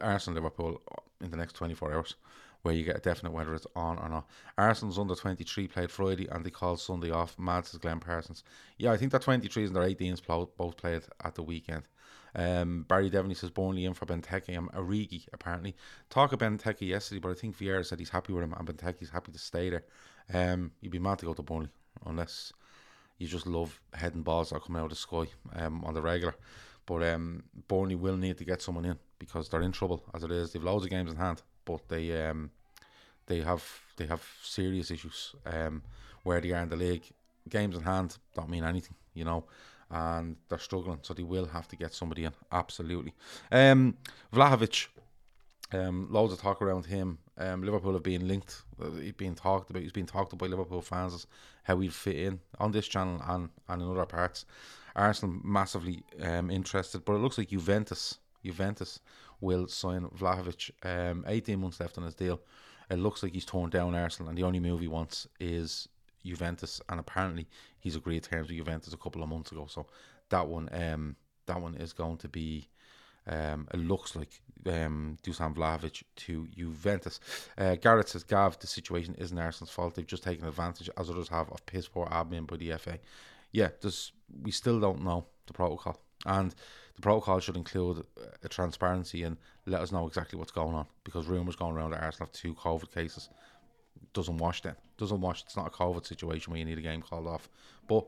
Arsenal 0.00 0.34
Liverpool 0.34 0.82
in 1.22 1.30
the 1.30 1.36
next 1.36 1.54
24 1.54 1.94
hours, 1.94 2.16
where 2.62 2.74
you 2.74 2.84
get 2.84 2.96
a 2.96 3.00
definite 3.00 3.32
whether 3.32 3.54
it's 3.54 3.66
on 3.74 3.98
or 3.98 4.08
not. 4.08 4.28
Arsenal's 4.58 4.98
under 4.98 5.14
23 5.14 5.68
played 5.68 5.90
Friday 5.90 6.28
and 6.30 6.44
they 6.44 6.50
called 6.50 6.80
Sunday 6.80 7.10
off. 7.10 7.38
Mad 7.38 7.66
says 7.66 7.78
Glenn 7.78 8.00
Parsons. 8.00 8.44
Yeah, 8.76 8.92
I 8.92 8.96
think 8.96 9.12
that 9.12 9.22
23s 9.22 9.68
and 9.68 9.76
their 9.76 9.84
18s 9.84 10.20
both 10.56 10.76
played 10.76 11.02
at 11.24 11.34
the 11.34 11.42
weekend. 11.42 11.84
Um, 12.34 12.84
Barry 12.88 13.10
Devaney 13.10 13.36
says 13.36 13.50
Burnley 13.50 13.84
in 13.84 13.94
for 13.94 14.06
Benteke 14.06 14.56
and 14.56 14.70
Origi 14.72 15.26
apparently. 15.32 15.74
Talk 16.10 16.32
of 16.32 16.38
Benteke 16.38 16.86
yesterday, 16.86 17.20
but 17.20 17.30
I 17.30 17.34
think 17.34 17.56
Vieira 17.58 17.84
said 17.84 17.98
he's 17.98 18.10
happy 18.10 18.32
with 18.32 18.44
him 18.44 18.54
and 18.56 18.68
Benteke's 18.68 19.10
happy 19.10 19.32
to 19.32 19.38
stay 19.38 19.70
there. 19.70 19.84
Um, 20.32 20.72
you'd 20.80 20.92
be 20.92 20.98
mad 20.98 21.18
to 21.20 21.26
go 21.26 21.34
to 21.34 21.42
Burnley 21.42 21.70
unless 22.06 22.52
you 23.18 23.26
just 23.26 23.46
love 23.46 23.80
heading 23.94 24.22
balls 24.22 24.50
that 24.50 24.56
are 24.56 24.60
coming 24.60 24.80
out 24.80 24.86
of 24.86 24.90
the 24.90 24.96
sky 24.96 25.24
um, 25.54 25.84
on 25.84 25.94
the 25.94 26.02
regular. 26.02 26.34
But 26.86 27.02
um, 27.04 27.44
Burnley 27.68 27.94
will 27.94 28.16
need 28.16 28.38
to 28.38 28.44
get 28.44 28.62
someone 28.62 28.84
in 28.84 28.98
because 29.18 29.48
they're 29.48 29.62
in 29.62 29.72
trouble 29.72 30.02
as 30.14 30.24
it 30.24 30.30
is. 30.30 30.52
They've 30.52 30.62
loads 30.62 30.84
of 30.84 30.90
games 30.90 31.10
in 31.10 31.16
hand, 31.16 31.42
but 31.64 31.88
they 31.88 32.26
um, 32.26 32.50
they 33.30 33.40
have 33.40 33.64
they 33.96 34.06
have 34.06 34.22
serious 34.42 34.90
issues 34.90 35.34
um, 35.46 35.82
where 36.24 36.40
they 36.40 36.50
are 36.52 36.62
in 36.62 36.68
the 36.68 36.76
league. 36.76 37.04
Games 37.48 37.76
in 37.76 37.82
hand 37.82 38.18
don't 38.34 38.50
mean 38.50 38.64
anything, 38.64 38.96
you 39.14 39.24
know, 39.24 39.44
and 39.90 40.36
they're 40.48 40.58
struggling, 40.58 40.98
so 41.02 41.14
they 41.14 41.22
will 41.22 41.46
have 41.46 41.68
to 41.68 41.76
get 41.76 41.94
somebody 41.94 42.24
in. 42.24 42.32
Absolutely. 42.52 43.14
Um, 43.50 43.96
Vlahovic, 44.34 44.88
um, 45.72 46.08
loads 46.10 46.32
of 46.32 46.40
talk 46.40 46.60
around 46.60 46.86
him. 46.86 47.18
Um, 47.38 47.62
Liverpool 47.62 47.94
have 47.94 48.02
been 48.02 48.26
linked. 48.28 48.62
Uh, 48.82 48.90
he's 49.00 49.12
been 49.12 49.34
talked 49.34 49.70
about. 49.70 49.82
He's 49.82 49.92
been 50.00 50.06
talked 50.06 50.32
about 50.32 50.44
by 50.46 50.50
Liverpool 50.50 50.82
fans 50.82 51.14
as 51.14 51.26
how 51.62 51.78
he'd 51.78 51.94
fit 51.94 52.16
in 52.16 52.40
on 52.58 52.72
this 52.72 52.88
channel 52.88 53.22
and, 53.26 53.48
and 53.68 53.82
in 53.82 53.90
other 53.90 54.06
parts. 54.06 54.44
Arsenal 54.96 55.36
massively 55.44 56.02
um, 56.20 56.50
interested, 56.50 57.04
but 57.04 57.14
it 57.14 57.18
looks 57.18 57.38
like 57.38 57.48
Juventus 57.48 58.18
Juventus 58.44 59.00
will 59.40 59.68
sign 59.68 60.02
Vlahovic. 60.18 60.70
Um, 60.82 61.24
18 61.28 61.60
months 61.60 61.80
left 61.80 61.96
on 61.98 62.04
his 62.04 62.14
deal. 62.14 62.40
It 62.90 62.98
looks 62.98 63.22
like 63.22 63.32
he's 63.32 63.44
torn 63.44 63.70
down 63.70 63.94
Arsenal, 63.94 64.28
and 64.28 64.38
the 64.38 64.42
only 64.42 64.60
move 64.60 64.80
he 64.80 64.88
wants 64.88 65.28
is 65.38 65.88
Juventus. 66.24 66.80
And 66.88 66.98
apparently, 66.98 67.46
he's 67.78 67.96
agreed 67.96 68.24
terms 68.24 68.48
with 68.48 68.56
Juventus 68.56 68.92
a 68.92 68.98
couple 68.98 69.22
of 69.22 69.28
months 69.28 69.52
ago. 69.52 69.66
So 69.68 69.86
that 70.30 70.48
one, 70.48 70.68
um, 70.72 71.16
that 71.46 71.60
one 71.60 71.76
is 71.76 71.92
going 71.92 72.18
to 72.18 72.28
be. 72.28 72.68
Um, 73.26 73.68
it 73.72 73.78
looks 73.78 74.16
like 74.16 74.40
um, 74.66 75.18
Dusan 75.22 75.54
Vlahovic 75.54 76.02
to 76.16 76.48
Juventus. 76.56 77.20
Uh, 77.56 77.76
Garrett 77.76 78.08
says, 78.08 78.24
Gav, 78.24 78.58
the 78.58 78.66
situation 78.66 79.14
isn't 79.18 79.38
Arsenal's 79.38 79.70
fault. 79.70 79.94
They've 79.94 80.06
just 80.06 80.22
taken 80.22 80.46
advantage, 80.46 80.90
as 80.96 81.10
others 81.10 81.28
have, 81.28 81.50
of 81.50 81.64
piss 81.66 81.86
poor 81.86 82.06
admin 82.06 82.46
by 82.46 82.56
the 82.56 82.72
FA. 82.78 82.98
Yeah, 83.52 83.68
there's, 83.80 84.12
we 84.42 84.50
still 84.50 84.80
don't 84.80 85.04
know 85.04 85.26
the 85.46 85.52
protocol. 85.52 86.00
And 86.26 86.54
the 87.00 87.06
protocol 87.06 87.40
should 87.40 87.56
include 87.56 88.04
a 88.44 88.48
transparency 88.48 89.22
and 89.22 89.38
let 89.64 89.80
us 89.80 89.90
know 89.90 90.06
exactly 90.06 90.38
what's 90.38 90.50
going 90.50 90.74
on 90.74 90.86
because 91.02 91.26
rumours 91.26 91.56
going 91.56 91.74
around 91.74 91.92
that 91.92 92.02
Arsenal 92.02 92.26
have 92.26 92.32
two 92.32 92.54
COVID 92.54 92.92
cases. 92.92 93.30
doesn't 94.12 94.36
wash 94.36 94.60
then. 94.60 94.76
Doesn't 94.98 95.20
wash. 95.20 95.42
It's 95.42 95.56
not 95.56 95.66
a 95.66 95.70
COVID 95.70 96.06
situation 96.06 96.50
where 96.50 96.58
you 96.58 96.66
need 96.66 96.76
a 96.76 96.82
game 96.82 97.00
called 97.00 97.26
off. 97.26 97.48
But 97.88 98.04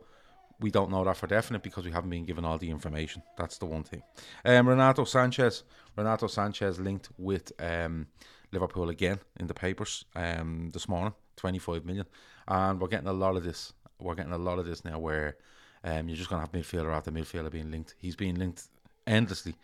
we 0.61 0.71
don't 0.71 0.91
know 0.91 1.05
that 1.05 1.17
for 1.17 1.27
definite 1.27 1.63
because 1.63 1.87
we 1.87 1.91
haven't 1.91 2.11
been 2.11 2.27
given 2.27 2.45
all 2.45 2.59
the 2.59 2.71
information. 2.71 3.23
That's 3.39 3.57
the 3.57 3.65
one 3.65 3.83
thing. 3.83 4.03
Um, 4.45 4.69
Renato 4.69 5.05
Sanches. 5.05 5.63
Renato 5.97 6.27
Sanches 6.27 6.79
linked 6.79 7.09
with 7.17 7.51
um, 7.59 8.09
Liverpool 8.53 8.91
again 8.91 9.21
in 9.41 9.47
the 9.47 9.55
papers 9.55 10.05
um, 10.15 10.71
this 10.73 10.87
morning. 10.87 11.15
25 11.37 11.87
million. 11.87 12.05
And 12.47 12.79
we're 12.79 12.89
getting 12.89 13.09
a 13.09 13.13
lot 13.13 13.37
of 13.37 13.43
this. 13.43 13.73
We're 13.99 14.17
getting 14.17 14.33
a 14.33 14.39
lot 14.39 14.59
of 14.59 14.67
this 14.67 14.85
now 14.85 14.99
where 14.99 15.37
um, 15.83 16.09
you're 16.09 16.19
just 16.19 16.29
going 16.29 16.45
to 16.45 16.47
have 16.47 16.53
midfielder 16.53 16.95
after 16.95 17.11
midfielder 17.11 17.51
being 17.51 17.71
linked. 17.71 17.95
He's 17.99 18.17
been 18.17 18.39
linked 18.39 18.69
endlessly, 19.07 19.55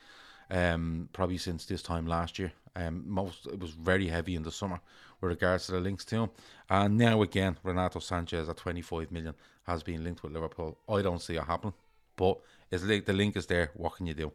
um, 0.51 1.09
probably 1.13 1.39
since 1.39 1.65
this 1.67 1.83
time 1.83 2.07
last 2.07 2.39
year. 2.39 2.53
Um, 2.77 3.05
most 3.07 3.47
it 3.47 3.59
was 3.59 3.71
very 3.71 4.07
heavy 4.07 4.35
in 4.37 4.43
the 4.43 4.53
summer 4.53 4.81
with 5.21 5.31
regards 5.31 5.67
to 5.67 5.73
the 5.73 5.81
links 5.81 6.05
to 6.07 6.17
him, 6.17 6.31
and 6.71 6.97
now 6.97 7.23
again 7.23 7.57
Renato 7.65 7.99
Sanches 7.99 8.49
at 8.49 8.57
25 8.57 9.11
million 9.11 9.35
has 9.65 9.83
been 9.83 10.05
linked 10.05 10.23
with 10.23 10.33
Liverpool. 10.33 10.79
I 10.89 11.03
don't 11.03 11.21
see 11.21 11.37
it 11.37 11.45
happening, 11.45 11.75
but 12.17 12.39
it's 12.71 12.85
like 12.85 13.05
the 13.07 13.13
link 13.13 13.37
is 13.37 13.47
there. 13.47 13.71
What 13.75 13.97
can 13.97 14.07
you 14.07 14.15
do? 14.15 14.33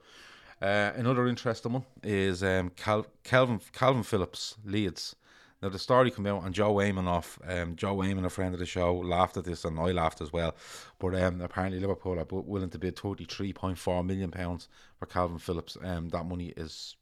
Uh, 0.61 0.91
another 0.95 1.27
interesting 1.27 1.73
one 1.73 1.85
is 2.03 2.43
um, 2.43 2.69
Cal- 2.75 3.07
Calvin 3.23 3.59
Calvin 3.71 4.03
Phillips 4.03 4.55
Leeds. 4.65 5.15
Now 5.63 5.69
the 5.69 5.79
story 5.79 6.11
came 6.11 6.27
out 6.27 6.43
and 6.43 6.53
Joe 6.53 6.73
Wayman 6.73 7.07
off. 7.07 7.39
Um, 7.47 7.77
Joe 7.77 7.95
Wayman, 7.95 8.25
a 8.25 8.29
friend 8.29 8.53
of 8.53 8.59
the 8.59 8.65
show, 8.65 8.97
laughed 8.97 9.37
at 9.37 9.45
this 9.45 9.63
and 9.63 9.79
I 9.79 9.93
laughed 9.93 10.19
as 10.19 10.33
well. 10.33 10.53
But 10.99 11.15
um, 11.15 11.39
apparently 11.39 11.79
Liverpool 11.79 12.19
are 12.19 12.25
willing 12.29 12.69
to 12.71 12.77
bid 12.77 12.99
thirty 12.99 13.23
three 13.23 13.53
point 13.53 13.77
four 13.77 14.03
million 14.03 14.29
pounds 14.29 14.67
for 14.99 15.05
Calvin 15.05 15.37
Phillips. 15.37 15.77
Um, 15.81 16.09
that 16.09 16.25
money 16.25 16.53
is 16.57 16.97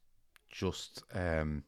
just 0.51 1.01
um, 1.15 1.63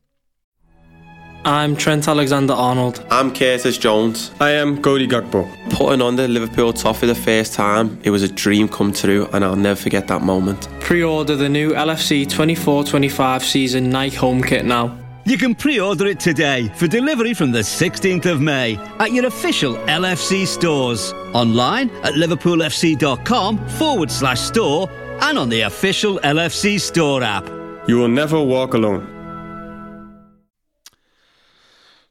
I'm 1.46 1.76
Trent 1.76 2.08
Alexander 2.08 2.54
Arnold. 2.54 3.04
I'm 3.10 3.34
Curtis 3.34 3.80
Jones. 3.80 4.30
I 4.40 4.52
am 4.52 4.80
Cody 4.80 5.08
Gakpo. 5.08 5.50
Putting 5.72 6.00
on 6.00 6.16
the 6.16 6.28
Liverpool 6.28 6.74
top 6.74 6.98
for 6.98 7.08
the 7.08 7.16
first 7.16 7.56
time, 7.56 8.00
it 8.04 8.12
was 8.12 8.22
a 8.22 8.32
dream 8.32 8.68
come 8.68 8.94
true, 8.94 9.28
and 9.34 9.44
I'll 9.44 9.56
never 9.56 9.82
forget 9.82 10.08
that 10.10 10.22
moment. 10.22 10.70
Pre 10.80 11.02
order 11.02 11.36
the 11.36 11.50
new 11.50 11.72
LFC 11.72 12.30
24 12.30 12.84
25 12.84 13.44
season 13.44 13.90
Nike 13.90 14.16
home 14.16 14.44
kit 14.44 14.64
now. 14.64 15.03
You 15.26 15.38
can 15.38 15.56
pre 15.56 15.80
order 15.80 16.08
it 16.08 16.20
today 16.20 16.68
for 16.76 16.88
delivery 16.88 17.34
from 17.34 17.52
the 17.52 17.60
16th 17.60 18.26
of 18.26 18.42
May 18.42 18.76
at 19.00 19.14
your 19.14 19.26
official 19.26 19.76
LFC 19.76 20.46
stores. 20.46 21.14
Online 21.34 21.90
at 22.04 22.14
liverpoolfc.com 22.16 23.70
forward 23.70 24.12
slash 24.12 24.42
store 24.42 24.90
and 25.22 25.38
on 25.38 25.48
the 25.50 25.62
official 25.62 26.20
LFC 26.20 26.80
store 26.80 27.24
app. 27.24 27.48
You 27.88 27.98
will 27.98 28.10
never 28.10 28.42
walk 28.42 28.74
alone. 28.74 29.14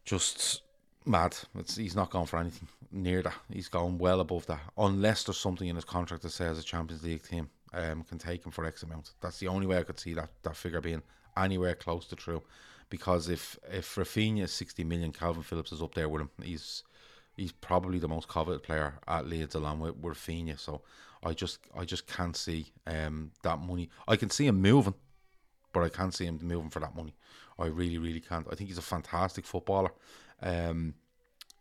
just 0.04 0.62
mad. 1.06 1.36
It's, 1.58 1.76
he's 1.76 1.96
not 1.96 2.10
going 2.10 2.26
for 2.26 2.38
anything 2.38 2.68
near 2.90 3.22
that. 3.22 3.34
He's 3.50 3.68
going 3.68 3.98
well 3.98 4.20
above 4.20 4.44
that, 4.46 4.60
unless 4.76 5.24
there's 5.24 5.38
something 5.38 5.68
in 5.68 5.76
his 5.76 5.84
contract 5.84 6.22
that 6.22 6.30
says 6.30 6.58
a 6.58 6.62
Champions 6.62 7.02
League 7.02 7.22
team 7.22 7.48
um, 7.72 8.04
can 8.04 8.18
take 8.18 8.44
him 8.44 8.52
for 8.52 8.66
X 8.66 8.82
amount. 8.82 9.12
That's 9.20 9.38
the 9.38 9.48
only 9.48 9.66
way 9.66 9.78
I 9.78 9.82
could 9.84 9.98
see 9.98 10.12
that, 10.14 10.28
that 10.42 10.56
figure 10.56 10.80
being 10.80 11.02
anywhere 11.36 11.74
close 11.74 12.06
to 12.08 12.16
true. 12.16 12.42
Because 12.92 13.30
if 13.30 13.58
if 13.72 13.94
Raphinha 13.94 14.42
is 14.42 14.52
60 14.52 14.84
million, 14.84 15.12
Calvin 15.12 15.42
Phillips 15.42 15.72
is 15.72 15.80
up 15.80 15.94
there 15.94 16.10
with 16.10 16.20
him. 16.20 16.30
He's 16.42 16.82
he's 17.34 17.50
probably 17.50 17.98
the 17.98 18.06
most 18.06 18.28
coveted 18.28 18.62
player 18.62 18.98
at 19.08 19.26
Leeds 19.26 19.54
along 19.54 19.80
with, 19.80 19.96
with 19.96 20.18
Raphinha. 20.18 20.60
So 20.60 20.82
I 21.24 21.32
just 21.32 21.60
I 21.74 21.86
just 21.86 22.06
can't 22.06 22.36
see 22.36 22.66
um, 22.86 23.30
that 23.44 23.58
money. 23.60 23.88
I 24.06 24.16
can 24.16 24.28
see 24.28 24.46
him 24.46 24.60
moving, 24.60 24.92
but 25.72 25.84
I 25.84 25.88
can't 25.88 26.12
see 26.12 26.26
him 26.26 26.38
moving 26.42 26.68
for 26.68 26.80
that 26.80 26.94
money. 26.94 27.14
I 27.58 27.68
really, 27.68 27.96
really 27.96 28.20
can't. 28.20 28.46
I 28.52 28.56
think 28.56 28.68
he's 28.68 28.76
a 28.76 28.82
fantastic 28.82 29.46
footballer. 29.46 29.92
Um, 30.42 30.92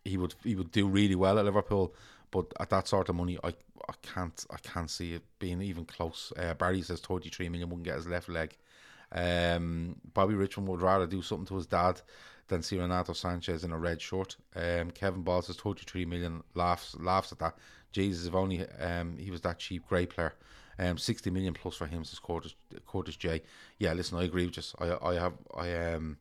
he 0.04 0.18
would 0.18 0.34
he 0.44 0.54
would 0.54 0.70
do 0.70 0.86
really 0.86 1.14
well 1.14 1.38
at 1.38 1.46
Liverpool, 1.46 1.94
but 2.30 2.52
at 2.60 2.68
that 2.68 2.88
sort 2.88 3.08
of 3.08 3.14
money, 3.14 3.38
I 3.42 3.54
I 3.88 3.94
can't 4.02 4.44
I 4.50 4.58
can't 4.58 4.90
see 4.90 5.14
it 5.14 5.22
being 5.38 5.62
even 5.62 5.86
close. 5.86 6.30
Uh, 6.36 6.52
Barry 6.52 6.82
says 6.82 7.00
thirty 7.00 7.30
three 7.30 7.48
million 7.48 7.70
wouldn't 7.70 7.86
get 7.86 7.96
his 7.96 8.06
left 8.06 8.28
leg. 8.28 8.54
Um, 9.14 9.96
Bobby 10.14 10.34
Richmond 10.34 10.68
would 10.68 10.82
rather 10.82 11.06
do 11.06 11.22
something 11.22 11.46
to 11.46 11.56
his 11.56 11.66
dad 11.66 12.00
than 12.48 12.62
see 12.62 12.78
Renato 12.78 13.12
Sanches 13.12 13.64
in 13.64 13.72
a 13.72 13.78
red 13.78 14.00
shirt. 14.00 14.36
Um, 14.54 14.90
Kevin 14.90 15.22
Ball 15.22 15.42
says 15.42 15.56
33 15.56 16.04
million 16.04 16.42
laughs 16.54 16.96
laughs 16.98 17.32
at 17.32 17.38
that. 17.38 17.56
Jesus, 17.92 18.26
if 18.26 18.34
only 18.34 18.66
um, 18.80 19.16
he 19.18 19.30
was 19.30 19.42
that 19.42 19.58
cheap, 19.58 19.86
great 19.86 20.10
player. 20.10 20.34
Um, 20.78 20.96
60 20.96 21.30
million 21.30 21.52
plus 21.52 21.76
for 21.76 21.86
him, 21.86 22.04
says 22.04 22.18
Curtis, 22.18 22.54
Curtis 22.86 23.16
J. 23.16 23.42
Yeah, 23.78 23.92
listen, 23.92 24.18
I 24.18 24.24
agree 24.24 24.46
with 24.46 24.56
you. 24.56 24.62
I, 24.78 25.10
I 25.10 25.14
have, 25.14 25.34
I 25.54 25.74
um, 25.92 26.16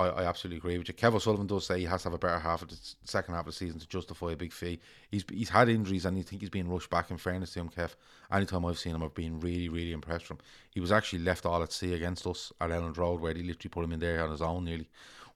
I, 0.00 0.22
I 0.22 0.24
absolutely 0.24 0.58
agree 0.58 0.78
with 0.78 0.88
you. 0.88 0.94
Kevin 0.94 1.20
Sullivan 1.20 1.46
does 1.46 1.66
say 1.66 1.78
he 1.78 1.84
has 1.84 2.02
to 2.02 2.08
have 2.08 2.14
a 2.14 2.18
better 2.18 2.38
half 2.38 2.62
of 2.62 2.68
the 2.68 2.78
second 3.04 3.34
half 3.34 3.42
of 3.42 3.46
the 3.46 3.52
season 3.52 3.78
to 3.80 3.88
justify 3.88 4.32
a 4.32 4.36
big 4.36 4.52
fee. 4.52 4.80
He's 5.10 5.24
he's 5.30 5.50
had 5.50 5.68
injuries 5.68 6.04
and 6.04 6.16
you 6.16 6.22
think 6.22 6.42
he's 6.42 6.50
being 6.50 6.68
rushed 6.68 6.90
back. 6.90 7.10
In 7.10 7.18
fairness 7.18 7.52
to 7.52 7.60
him, 7.60 7.68
Kev, 7.68 7.94
anytime 8.32 8.64
I've 8.64 8.78
seen 8.78 8.94
him, 8.94 9.02
I've 9.02 9.14
been 9.14 9.40
really, 9.40 9.68
really 9.68 9.92
impressed 9.92 10.26
from 10.26 10.38
him. 10.38 10.44
He 10.70 10.80
was 10.80 10.92
actually 10.92 11.20
left 11.20 11.46
all 11.46 11.62
at 11.62 11.72
sea 11.72 11.94
against 11.94 12.26
us 12.26 12.52
at 12.60 12.70
Elland 12.70 12.96
Road, 12.96 13.20
where 13.20 13.34
they 13.34 13.42
literally 13.42 13.70
put 13.70 13.84
him 13.84 13.92
in 13.92 14.00
there 14.00 14.22
on 14.22 14.30
his 14.30 14.42
own, 14.42 14.64
nearly 14.64 14.88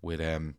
with 0.03 0.21
um 0.21 0.55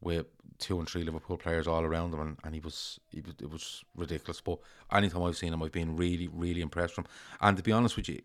with 0.00 0.26
two 0.58 0.78
and 0.78 0.88
three 0.88 1.02
Liverpool 1.02 1.36
players 1.36 1.66
all 1.66 1.82
around 1.82 2.14
him, 2.14 2.20
and, 2.20 2.36
and 2.44 2.54
he 2.54 2.60
was 2.60 3.00
he 3.10 3.20
was 3.20 3.34
it 3.40 3.50
was 3.50 3.84
ridiculous. 3.96 4.40
But 4.40 4.58
anytime 4.92 5.22
I've 5.22 5.36
seen 5.36 5.52
him, 5.52 5.62
I've 5.62 5.72
been 5.72 5.96
really 5.96 6.28
really 6.28 6.60
impressed 6.60 6.94
from. 6.94 7.04
Him. 7.04 7.10
And 7.40 7.56
to 7.56 7.62
be 7.62 7.72
honest 7.72 7.96
with 7.96 8.08
you, 8.08 8.20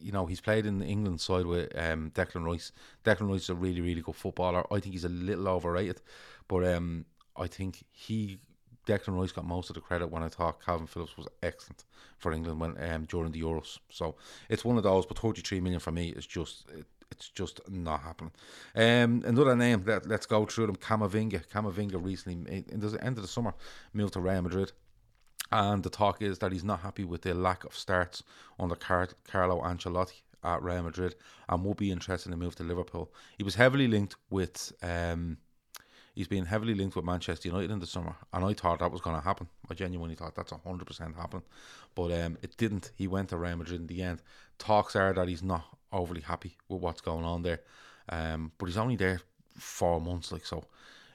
you 0.00 0.12
know 0.12 0.26
he's 0.26 0.40
played 0.40 0.66
in 0.66 0.78
the 0.78 0.86
England 0.86 1.20
side 1.20 1.46
with 1.46 1.76
um, 1.78 2.10
Declan 2.14 2.44
Rice. 2.44 2.72
Declan 3.04 3.30
Rice 3.30 3.42
is 3.44 3.50
a 3.50 3.54
really 3.54 3.80
really 3.80 4.02
good 4.02 4.16
footballer. 4.16 4.64
I 4.72 4.80
think 4.80 4.94
he's 4.94 5.04
a 5.04 5.08
little 5.08 5.48
overrated, 5.48 6.00
but 6.48 6.66
um, 6.66 7.06
I 7.36 7.46
think 7.46 7.84
he. 7.92 8.38
Declan 8.86 9.20
Rice 9.20 9.30
got 9.30 9.44
most 9.44 9.68
of 9.70 9.74
the 9.74 9.80
credit 9.80 10.10
when 10.10 10.22
I 10.22 10.28
thought 10.28 10.64
Calvin 10.64 10.86
Phillips 10.86 11.16
was 11.16 11.28
excellent 11.42 11.84
for 12.18 12.32
England 12.32 12.60
when 12.60 12.92
um, 12.92 13.04
during 13.04 13.30
the 13.30 13.40
Euros. 13.40 13.78
So 13.90 14.16
it's 14.48 14.64
one 14.64 14.78
of 14.78 14.82
those, 14.82 15.06
but 15.06 15.18
33 15.18 15.60
million 15.60 15.80
for 15.80 15.92
me 15.92 16.08
is 16.08 16.26
just 16.26 16.64
it, 16.70 16.86
it's 17.10 17.28
just 17.28 17.60
not 17.68 18.00
happening. 18.00 18.32
Um, 18.74 19.22
another 19.26 19.56
name, 19.56 19.82
let, 19.86 20.06
let's 20.06 20.26
go 20.26 20.46
through 20.46 20.66
them. 20.66 20.76
Camavinga. 20.76 21.46
Camavinga 21.48 22.02
recently, 22.02 22.64
in 22.68 22.80
the 22.80 22.98
end 23.04 23.18
of 23.18 23.22
the 23.22 23.28
summer, 23.28 23.54
moved 23.92 24.14
to 24.14 24.20
Real 24.20 24.42
Madrid. 24.42 24.72
And 25.52 25.82
the 25.82 25.90
talk 25.90 26.22
is 26.22 26.38
that 26.38 26.52
he's 26.52 26.64
not 26.64 26.80
happy 26.80 27.04
with 27.04 27.22
the 27.22 27.34
lack 27.34 27.64
of 27.64 27.74
starts 27.76 28.22
under 28.58 28.76
Car- 28.76 29.08
Carlo 29.24 29.60
Ancelotti 29.62 30.22
at 30.44 30.62
Real 30.62 30.82
Madrid 30.82 31.16
and 31.48 31.64
would 31.64 31.76
be 31.76 31.90
interested 31.90 32.28
in 32.28 32.34
a 32.34 32.36
move 32.36 32.54
to 32.56 32.62
Liverpool. 32.62 33.12
He 33.36 33.44
was 33.44 33.56
heavily 33.56 33.88
linked 33.88 34.16
with. 34.30 34.72
Um, 34.82 35.38
he's 36.14 36.28
been 36.28 36.46
heavily 36.46 36.74
linked 36.74 36.96
with 36.96 37.04
Manchester 37.04 37.48
United 37.48 37.70
in 37.70 37.80
the 37.80 37.86
summer, 37.86 38.14
and 38.32 38.44
I 38.44 38.52
thought 38.54 38.78
that 38.78 38.92
was 38.92 39.00
going 39.00 39.16
to 39.16 39.22
happen. 39.22 39.48
I 39.68 39.74
genuinely 39.74 40.14
thought 40.14 40.34
that's 40.34 40.52
hundred 40.52 40.86
percent 40.86 41.16
happening, 41.16 41.44
but 41.94 42.12
um, 42.12 42.38
it 42.42 42.56
didn't. 42.56 42.92
He 42.94 43.06
went 43.06 43.30
to 43.30 43.36
Real 43.36 43.56
Madrid 43.56 43.80
in 43.80 43.86
the 43.86 44.02
end. 44.02 44.22
Talks 44.58 44.96
are 44.96 45.12
that 45.12 45.28
he's 45.28 45.42
not 45.42 45.64
overly 45.92 46.20
happy 46.20 46.56
with 46.68 46.80
what's 46.80 47.00
going 47.00 47.24
on 47.24 47.42
there, 47.42 47.60
um, 48.08 48.52
but 48.58 48.66
he's 48.66 48.76
only 48.76 48.96
there 48.96 49.20
four 49.56 50.00
months, 50.00 50.32
like 50.32 50.46
so. 50.46 50.64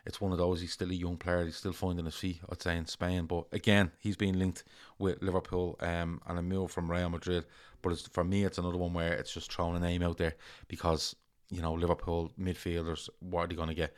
It's 0.05 0.21
one 0.21 0.31
of 0.31 0.37
those. 0.37 0.61
He's 0.61 0.73
still 0.73 0.91
a 0.91 0.93
young 0.93 1.17
player. 1.17 1.45
He's 1.45 1.55
still 1.55 1.73
finding 1.73 2.05
his 2.05 2.15
feet, 2.15 2.39
I'd 2.49 2.61
say, 2.61 2.77
in 2.77 2.85
Spain. 2.85 3.25
But 3.25 3.45
again, 3.51 3.91
he's 3.99 4.15
been 4.15 4.37
linked 4.37 4.63
with 4.99 5.21
Liverpool 5.21 5.77
um, 5.79 6.21
and 6.27 6.37
a 6.37 6.41
move 6.41 6.71
from 6.71 6.91
Real 6.91 7.09
Madrid. 7.09 7.45
But 7.81 7.99
for 8.11 8.23
me, 8.23 8.43
it's 8.43 8.57
another 8.57 8.77
one 8.77 8.93
where 8.93 9.13
it's 9.13 9.33
just 9.33 9.51
throwing 9.51 9.75
a 9.75 9.79
name 9.79 10.03
out 10.03 10.17
there 10.17 10.35
because 10.67 11.15
you 11.49 11.61
know 11.61 11.73
Liverpool 11.73 12.31
midfielders. 12.39 13.09
What 13.19 13.43
are 13.43 13.47
they 13.47 13.55
going 13.55 13.69
to 13.69 13.75
get? 13.75 13.95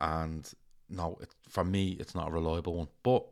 And 0.00 0.48
no, 0.88 1.18
it, 1.20 1.34
for 1.48 1.64
me, 1.64 1.96
it's 2.00 2.14
not 2.14 2.28
a 2.28 2.32
reliable 2.32 2.74
one. 2.74 2.88
But 3.02 3.26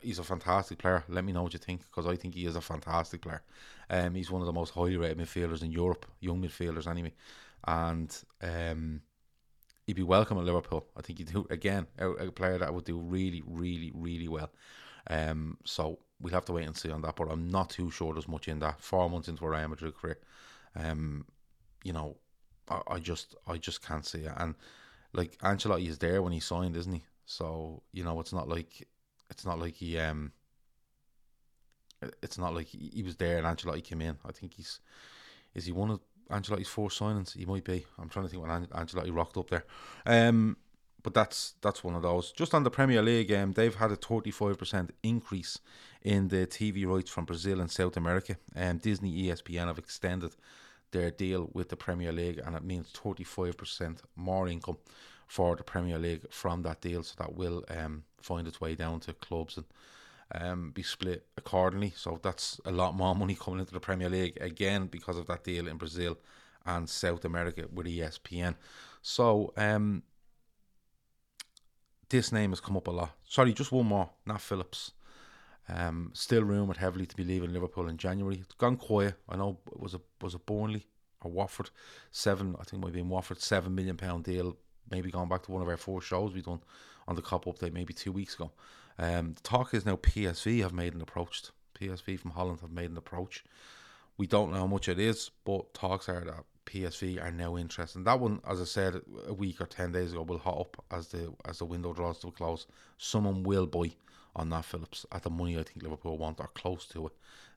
he's 0.00 0.18
a 0.18 0.24
fantastic 0.24 0.78
player. 0.78 1.04
Let 1.08 1.24
me 1.24 1.32
know 1.32 1.42
what 1.42 1.52
you 1.52 1.58
think 1.58 1.82
because 1.82 2.06
I 2.06 2.16
think 2.16 2.34
he 2.34 2.46
is 2.46 2.56
a 2.56 2.60
fantastic 2.60 3.22
player. 3.22 3.42
Um, 3.90 4.14
he's 4.14 4.30
one 4.30 4.42
of 4.42 4.46
the 4.46 4.52
most 4.52 4.70
highly 4.70 4.96
rated 4.96 5.18
midfielders 5.18 5.62
in 5.62 5.72
Europe, 5.72 6.06
young 6.20 6.42
midfielders 6.42 6.86
anyway, 6.86 7.14
and 7.66 8.14
um, 8.42 9.00
he'd 9.88 9.96
be 9.96 10.02
welcome 10.02 10.36
at 10.36 10.44
Liverpool. 10.44 10.86
I 10.98 11.00
think 11.00 11.18
he'd 11.18 11.32
do 11.32 11.46
again 11.48 11.86
a, 11.98 12.10
a 12.10 12.30
player 12.30 12.58
that 12.58 12.74
would 12.74 12.84
do 12.84 12.98
really, 12.98 13.42
really, 13.46 13.90
really 13.94 14.28
well. 14.28 14.50
Um, 15.08 15.56
so 15.64 15.98
we'll 16.20 16.34
have 16.34 16.44
to 16.44 16.52
wait 16.52 16.66
and 16.66 16.76
see 16.76 16.90
on 16.90 17.00
that. 17.02 17.16
But 17.16 17.30
I'm 17.30 17.48
not 17.48 17.70
too 17.70 17.90
sure 17.90 18.12
there's 18.12 18.28
much 18.28 18.48
in 18.48 18.58
that. 18.58 18.82
Four 18.82 19.08
months 19.08 19.28
into 19.28 19.46
a 19.46 19.50
Real 19.50 19.66
Madrid 19.66 19.96
career, 19.96 20.18
um, 20.76 21.24
you 21.84 21.94
know, 21.94 22.18
I, 22.68 22.82
I 22.86 22.98
just 22.98 23.34
I 23.46 23.56
just 23.56 23.80
can't 23.80 24.04
see 24.04 24.20
it. 24.20 24.32
And 24.36 24.56
like 25.14 25.38
Ancelotti 25.38 25.88
is 25.88 25.96
there 25.96 26.20
when 26.20 26.34
he 26.34 26.40
signed, 26.40 26.76
isn't 26.76 26.92
he? 26.92 27.04
So 27.24 27.82
you 27.92 28.04
know, 28.04 28.20
it's 28.20 28.34
not 28.34 28.46
like 28.46 28.86
it's 29.30 29.46
not 29.46 29.58
like 29.58 29.72
he 29.72 29.98
um 29.98 30.32
it's 32.22 32.36
not 32.36 32.54
like 32.54 32.66
he, 32.66 32.90
he 32.92 33.02
was 33.02 33.16
there 33.16 33.38
and 33.38 33.46
Ancelotti 33.46 33.82
came 33.82 34.02
in. 34.02 34.18
I 34.22 34.32
think 34.32 34.52
he's 34.52 34.80
is 35.54 35.64
he 35.64 35.72
one 35.72 35.90
of 35.90 36.00
Ancelotti's 36.30 36.68
four 36.68 36.88
signings? 36.88 37.36
He 37.36 37.44
might 37.44 37.64
be. 37.64 37.86
I'm 37.98 38.08
trying 38.08 38.26
to 38.26 38.30
think 38.30 38.42
when 38.42 38.50
An- 38.50 38.66
Ancelotti 38.66 39.14
rocked 39.14 39.36
up 39.36 39.50
there. 39.50 39.64
Um, 40.06 40.56
but 41.02 41.14
that's 41.14 41.54
that's 41.62 41.84
one 41.84 41.94
of 41.94 42.02
those. 42.02 42.32
Just 42.32 42.54
on 42.54 42.64
the 42.64 42.70
Premier 42.70 43.02
League, 43.02 43.32
um, 43.32 43.52
they've 43.52 43.74
had 43.74 43.92
a 43.92 43.96
35% 43.96 44.90
increase 45.02 45.58
in 46.02 46.28
the 46.28 46.46
TV 46.46 46.86
rights 46.86 47.10
from 47.10 47.24
Brazil 47.24 47.60
and 47.60 47.70
South 47.70 47.96
America. 47.96 48.36
Um, 48.54 48.78
Disney, 48.78 49.24
ESPN 49.24 49.66
have 49.68 49.78
extended 49.78 50.34
their 50.90 51.10
deal 51.10 51.50
with 51.52 51.68
the 51.68 51.76
Premier 51.76 52.12
League, 52.12 52.40
and 52.44 52.56
it 52.56 52.64
means 52.64 52.92
35% 52.92 53.98
more 54.16 54.48
income 54.48 54.78
for 55.26 55.54
the 55.56 55.62
Premier 55.62 55.98
League 55.98 56.30
from 56.30 56.62
that 56.62 56.80
deal. 56.80 57.02
So 57.02 57.14
that 57.18 57.34
will 57.34 57.64
um, 57.68 58.04
find 58.20 58.48
its 58.48 58.60
way 58.60 58.74
down 58.74 59.00
to 59.00 59.12
clubs 59.12 59.56
and 59.56 59.66
um, 60.34 60.70
be 60.70 60.82
split 60.82 61.26
accordingly. 61.36 61.92
So 61.96 62.18
that's 62.22 62.60
a 62.64 62.70
lot 62.70 62.94
more 62.94 63.14
money 63.14 63.34
coming 63.34 63.60
into 63.60 63.72
the 63.72 63.80
Premier 63.80 64.08
League 64.08 64.38
again 64.40 64.86
because 64.86 65.16
of 65.16 65.26
that 65.26 65.44
deal 65.44 65.68
in 65.68 65.76
Brazil 65.76 66.18
and 66.66 66.88
South 66.88 67.24
America 67.24 67.66
with 67.72 67.86
ESPN. 67.86 68.54
So 69.02 69.52
um, 69.56 70.02
this 72.08 72.32
name 72.32 72.50
has 72.50 72.60
come 72.60 72.76
up 72.76 72.88
a 72.88 72.90
lot. 72.90 73.10
Sorry, 73.26 73.52
just 73.52 73.72
one 73.72 73.86
more. 73.86 74.10
Nat 74.26 74.40
Phillips. 74.40 74.92
Um, 75.70 76.12
still 76.14 76.44
rumoured 76.44 76.78
heavily 76.78 77.04
to 77.04 77.16
be 77.16 77.24
leaving 77.24 77.52
Liverpool 77.52 77.88
in 77.88 77.98
January. 77.98 78.38
It's 78.40 78.54
gone 78.54 78.76
quiet. 78.76 79.14
I 79.28 79.36
know 79.36 79.58
it 79.70 79.78
was 79.78 79.94
a 79.94 80.00
was 80.20 80.34
a 80.34 80.38
Burnley 80.38 80.86
or 81.20 81.30
Watford 81.30 81.68
seven. 82.10 82.54
I 82.58 82.64
think 82.64 82.82
it 82.82 82.86
might 82.86 82.94
be 82.94 83.00
in 83.00 83.08
Watford 83.10 83.42
seven 83.42 83.74
million 83.74 83.96
pound 83.96 84.24
deal. 84.24 84.56
Maybe 84.90 85.10
going 85.10 85.28
back 85.28 85.42
to 85.42 85.50
one 85.52 85.60
of 85.60 85.68
our 85.68 85.76
four 85.76 86.00
shows 86.00 86.32
we 86.32 86.40
done 86.40 86.62
on 87.06 87.16
the 87.16 87.22
Kop 87.22 87.44
update 87.44 87.74
maybe 87.74 87.92
two 87.92 88.12
weeks 88.12 88.34
ago. 88.34 88.50
Um, 88.98 89.34
the 89.34 89.40
talk 89.42 89.74
is 89.74 89.86
now 89.86 89.96
PSV 89.96 90.62
have 90.62 90.72
made 90.72 90.94
an 90.94 91.00
approach. 91.00 91.44
PSV 91.78 92.18
from 92.18 92.32
Holland 92.32 92.60
have 92.60 92.72
made 92.72 92.90
an 92.90 92.96
approach. 92.96 93.44
We 94.16 94.26
don't 94.26 94.50
know 94.50 94.58
how 94.58 94.66
much 94.66 94.88
it 94.88 94.98
is, 94.98 95.30
but 95.44 95.72
talks 95.74 96.08
are 96.08 96.24
that 96.24 96.44
PSV 96.66 97.22
are 97.22 97.30
now 97.30 97.56
interested. 97.56 97.98
And 97.98 98.06
that 98.06 98.18
one, 98.18 98.40
as 98.46 98.60
I 98.60 98.64
said 98.64 99.00
a 99.26 99.32
week 99.32 99.60
or 99.60 99.66
ten 99.66 99.92
days 99.92 100.12
ago, 100.12 100.22
will 100.22 100.38
hot 100.38 100.60
up 100.60 100.84
as 100.90 101.08
the 101.08 101.32
as 101.44 101.58
the 101.58 101.64
window 101.64 101.92
draws 101.92 102.18
to 102.20 102.28
a 102.28 102.32
close. 102.32 102.66
Someone 102.98 103.42
will 103.44 103.66
buy 103.66 103.92
on 104.36 104.50
that 104.50 104.64
Phillips 104.64 105.06
at 105.12 105.22
the 105.22 105.30
money 105.30 105.58
I 105.58 105.62
think 105.62 105.82
Liverpool 105.82 106.18
want 106.18 106.40
or 106.40 106.48
close 106.48 106.86
to 106.86 107.06
it. 107.06 107.12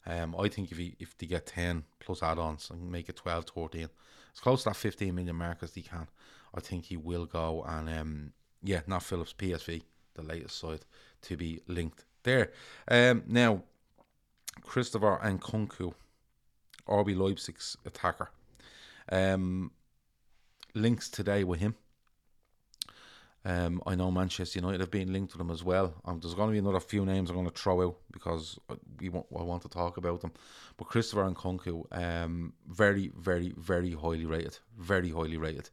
Um, 0.06 0.36
I 0.38 0.48
think 0.48 0.72
if 0.72 0.78
he, 0.78 0.96
if 1.00 1.16
they 1.18 1.28
get 1.28 1.46
10 1.46 1.84
plus 2.00 2.24
add-ons 2.24 2.72
and 2.72 2.92
make 2.92 3.08
it 3.08 3.18
12, 3.18 3.46
14, 3.54 3.88
as 4.34 4.40
close 4.40 4.64
to 4.64 4.70
that 4.70 4.76
15 4.76 5.14
million 5.14 5.36
mark 5.36 5.60
as 5.62 5.72
they 5.74 5.82
can, 5.82 6.08
I 6.56 6.60
think 6.60 6.86
he 6.86 6.98
will 6.98 7.26
go. 7.26 7.64
And 7.68 7.88
um, 7.88 8.34
yeah, 8.64 8.82
Nat 8.88 9.04
Phillips, 9.04 9.34
PSV, 9.38 9.84
the 10.14 10.22
latest 10.22 10.60
side 10.60 10.86
to 11.24 11.38
be 11.38 11.62
linked 11.68 12.06
there. 12.24 12.52
Um, 12.88 13.24
now, 13.28 13.64
Christopher 14.62 15.20
Nkunku, 15.24 15.94
RB 16.88 17.18
Leipzig's 17.18 17.78
attacker. 17.86 18.32
Um, 19.12 19.72
links 20.74 21.10
today 21.10 21.44
with 21.44 21.60
him. 21.60 21.76
Um, 23.44 23.82
I 23.88 23.96
know 23.96 24.12
Manchester 24.12 24.60
United 24.60 24.82
have 24.82 24.92
been 24.92 25.12
linked 25.12 25.34
with 25.34 25.42
him 25.42 25.50
as 25.50 25.64
well. 25.64 25.96
Um, 26.06 26.20
there's 26.20 26.36
going 26.36 26.50
to 26.50 26.54
be 26.54 26.60
another 26.60 26.80
few 26.80 27.06
names 27.06 27.30
I'm 27.30 27.36
going 27.36 27.50
to 27.50 27.60
throw 27.60 27.82
out 27.82 27.98
because 28.12 28.60
we 29.00 29.10
want, 29.10 29.26
I 29.36 29.42
want 29.42 29.64
to 29.64 29.70
talk 29.70 29.98
about 29.98 30.22
them. 30.22 30.32
But 30.78 30.86
Christopher 30.86 31.24
Nkunku, 31.24 31.86
um, 31.92 32.54
very, 32.68 33.12
very, 33.18 33.54
very 33.58 33.94
highly 33.94 34.26
rated. 34.26 34.60
Very 34.78 35.10
highly 35.10 35.38
rated. 35.38 35.72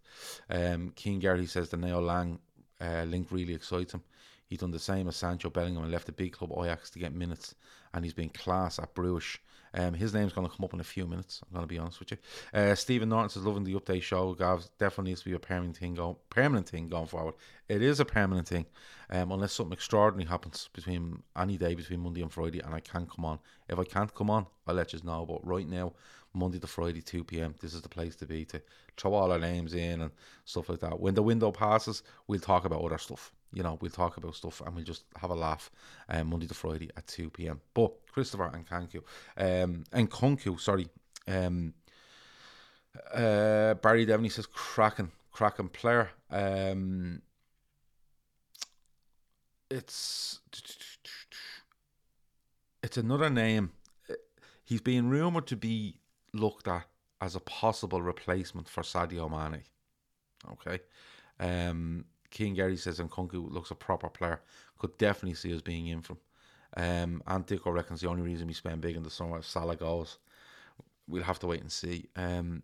Um, 0.49 0.93
Keane 0.97 1.19
Gary 1.19 1.45
says 1.45 1.69
the 1.69 1.77
Noa 1.77 2.01
Lang 2.01 2.39
uh, 2.81 3.05
link 3.07 3.29
really 3.31 3.55
excites 3.55 3.93
him. 3.93 4.03
He's 4.49 4.59
done 4.59 4.71
the 4.71 4.79
same 4.79 5.09
as 5.09 5.17
Sancho 5.17 5.51
Bellingham 5.51 5.83
and 5.83 5.93
left 5.93 6.09
a 6.09 6.13
big 6.13 6.33
club 6.33 6.53
Ajax 6.59 6.91
to 6.91 6.99
get 6.99 7.15
minutes, 7.15 7.55
and 7.93 8.05
he's 8.05 8.15
been 8.15 8.31
class 8.31 8.79
at 8.79 8.95
Bruges. 8.95 9.39
Um, 9.75 9.93
his 9.93 10.15
name's 10.15 10.33
going 10.33 10.49
to 10.49 10.55
come 10.55 10.65
up 10.65 10.73
in 10.73 10.81
a 10.81 10.85
few 10.85 11.07
minutes. 11.07 11.43
I'm 11.43 11.55
going 11.55 11.63
to 11.63 11.69
be 11.69 11.79
honest 11.79 12.01
with 12.01 12.13
you. 12.13 12.17
Uh, 12.55 12.75
Stephen 12.75 13.11
Norton 13.11 13.29
says 13.29 13.45
loving 13.45 13.65
the 13.65 13.75
update 13.75 14.03
show. 14.03 14.33
Gav 14.33 14.67
definitely 14.79 15.11
needs 15.11 15.21
to 15.21 15.29
be 15.29 15.35
a 15.35 15.39
permanent 15.39 15.77
thing 15.77 15.95
going 15.95 16.17
permanent 16.31 16.69
thing 16.69 16.89
going 16.89 17.07
forward. 17.07 17.35
It 17.69 17.83
is 17.83 18.01
a 18.01 18.05
permanent 18.05 18.49
thing, 18.49 18.65
um, 19.11 19.31
unless 19.31 19.53
something 19.53 19.75
extraordinary 19.75 20.29
happens 20.29 20.71
between 20.73 21.23
any 21.37 21.59
day 21.59 21.75
between 21.75 22.01
Monday 22.01 22.23
and 22.23 22.33
Friday, 22.33 22.61
and 22.61 22.75
I 22.75 22.81
can't 22.81 23.11
come 23.11 23.27
on. 23.27 23.39
If 23.69 23.79
I 23.79 23.85
can't 23.85 24.15
come 24.15 24.31
on, 24.31 24.47
I'll 24.67 24.75
let 24.75 24.93
you 24.95 25.01
know. 25.05 25.27
But 25.27 25.47
right 25.47 25.69
now, 25.69 25.93
Monday 26.35 26.59
to 26.59 26.67
Friday, 26.67 27.01
two 27.01 27.25
p.m. 27.25 27.55
This 27.61 27.75
is 27.75 27.83
the 27.83 27.89
place 27.89 28.17
to 28.17 28.27
be 28.27 28.45
to 28.47 28.63
throw 28.97 29.15
all 29.15 29.33
our 29.33 29.39
names 29.39 29.75
in 29.75 30.01
and 30.03 30.11
stuff 30.45 30.69
like 30.69 30.81
that. 30.81 31.01
When 31.01 31.15
the 31.15 31.23
window 31.23 31.51
passes, 31.53 32.03
we'll 32.27 32.41
talk 32.41 32.65
about 32.65 32.83
other 32.83 32.99
stuff 32.99 33.33
you 33.53 33.63
know, 33.63 33.79
we'll 33.81 33.91
talk 33.91 34.17
about 34.17 34.35
stuff 34.35 34.61
and 34.61 34.75
we'll 34.75 34.85
just 34.85 35.05
have 35.17 35.31
a 35.31 35.35
laugh 35.35 35.71
um, 36.09 36.29
Monday 36.29 36.47
to 36.47 36.55
Friday 36.55 36.91
at 36.97 37.07
2 37.07 37.31
p.m. 37.31 37.61
But 37.75 37.93
Christopher 38.13 38.51
Nkunku, 38.51 39.03
um, 39.37 39.85
Nkunku, 39.93 40.61
sorry, 40.61 40.89
um, 41.27 41.75
uh, 43.13 43.75
Barry 43.75 44.07
Devaney 44.07 44.31
says 44.31 44.47
cracking, 44.47 45.11
cracking 45.33 45.69
player. 45.69 46.11
Um, 46.31 47.23
it's 49.71 50.41
it's 52.83 52.97
another 52.97 53.31
name. 53.31 53.73
He's 54.65 54.81
being 54.81 55.09
rumored 55.09 55.47
to 55.47 55.57
be 55.57 56.01
looked 56.33 56.69
at 56.69 56.87
as 57.21 57.35
a 57.35 57.41
possible 57.41 58.01
replacement 58.01 58.69
for 58.69 58.83
Sadio 58.83 59.31
Mane. 59.31 59.63
Okay. 60.53 60.81
Um, 61.41 62.05
King 62.31 62.55
Gary 62.55 62.77
says 62.77 63.01
Nkunku 63.01 63.51
looks 63.51 63.71
a 63.71 63.75
proper 63.75 64.09
player. 64.09 64.41
Could 64.79 64.97
definitely 64.99 65.35
see 65.35 65.55
us 65.55 65.63
being 65.63 65.87
in 65.89 66.03
from. 66.03 66.19
Um, 66.77 67.23
Antico 67.27 67.71
reckons 67.71 68.03
the 68.03 68.09
only 68.09 68.23
reason 68.23 68.47
we 68.47 68.53
spend 68.53 68.83
big 68.83 68.97
in 68.97 69.03
the 69.03 69.11
summer 69.11 69.39
if 69.39 69.47
Salah 69.47 69.77
goes. 69.77 70.19
We'll 71.09 71.23
have 71.23 71.39
to 71.41 71.47
wait 71.47 71.63
and 71.63 71.73
see. 71.73 72.09
Um, 72.15 72.63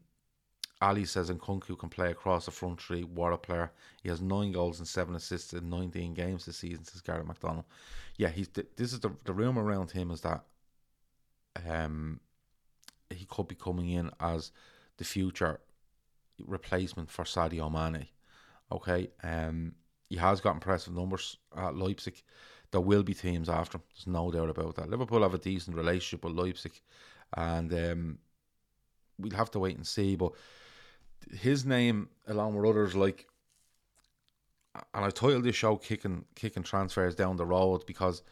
Ali 0.83 1.07
says 1.07 1.31
Nkunku 1.31 1.79
can 1.79 1.89
play 1.89 2.11
across 2.11 2.45
the 2.45 2.51
front 2.51 2.81
three. 2.81 3.05
What 3.05 3.33
a 3.33 3.39
player! 3.39 3.73
He 4.03 4.11
has 4.11 4.21
nine 4.21 4.53
goals 4.53 4.79
and 4.79 4.87
seven 4.87 5.15
assists 5.15 5.55
in 5.55 5.71
19 5.71 6.13
games 6.13 6.45
this 6.45 6.59
season. 6.59 6.85
Says 6.85 7.01
Gary 7.01 7.25
McDonald. 7.25 7.65
Yeah, 8.19 8.29
he's. 8.29 8.49
This 8.49 8.93
is 8.93 9.01
the 9.01 9.11
the 9.25 9.33
rumor 9.33 9.65
around 9.65 9.91
him 9.93 10.11
is 10.11 10.21
that 10.21 10.45
um, 11.67 12.21
he 13.25 13.35
could 13.35 13.49
be 13.49 13.55
coming 13.55 13.89
in 13.89 14.11
as 14.21 14.53
the 14.99 15.05
future 15.05 15.61
replacement 16.47 17.11
for 17.11 17.25
Sadio 17.25 17.73
Mane. 17.73 18.07
Okay, 18.71 19.09
um, 19.23 19.73
he 20.11 20.17
has 20.17 20.43
got 20.43 20.55
impressive 20.55 20.95
numbers 20.95 21.39
at 21.57 21.75
Leipzig. 21.75 22.23
There 22.71 22.83
will 22.83 23.03
be 23.03 23.15
teams 23.15 23.49
after 23.49 23.79
him. 23.79 23.83
There's 23.95 24.07
no 24.07 24.31
doubt 24.31 24.51
about 24.51 24.77
that. 24.77 24.91
Liverpool 24.91 25.23
have 25.23 25.33
a 25.33 25.39
decent 25.39 25.77
relationship 25.77 26.25
with 26.25 26.35
Leipzig, 26.35 26.81
and 27.35 27.73
um, 27.73 28.19
we'll 29.19 29.37
have 29.37 29.51
to 29.53 29.59
wait 29.59 29.77
and 29.77 29.87
see. 29.87 30.17
But 30.17 30.33
his 31.33 31.65
name, 31.65 32.09
along 32.27 32.55
with 32.55 32.69
others 32.69 32.95
like, 32.95 33.27
and 34.75 35.05
I 35.05 35.11
titled 35.11 35.45
this 35.45 35.57
show 35.57 35.77
"Kicking 35.77 36.27
Kicking 36.35 36.63
Transfers 36.63 37.15
Down 37.15 37.37
the 37.37 37.47
Road" 37.47 37.87
because 37.87 38.23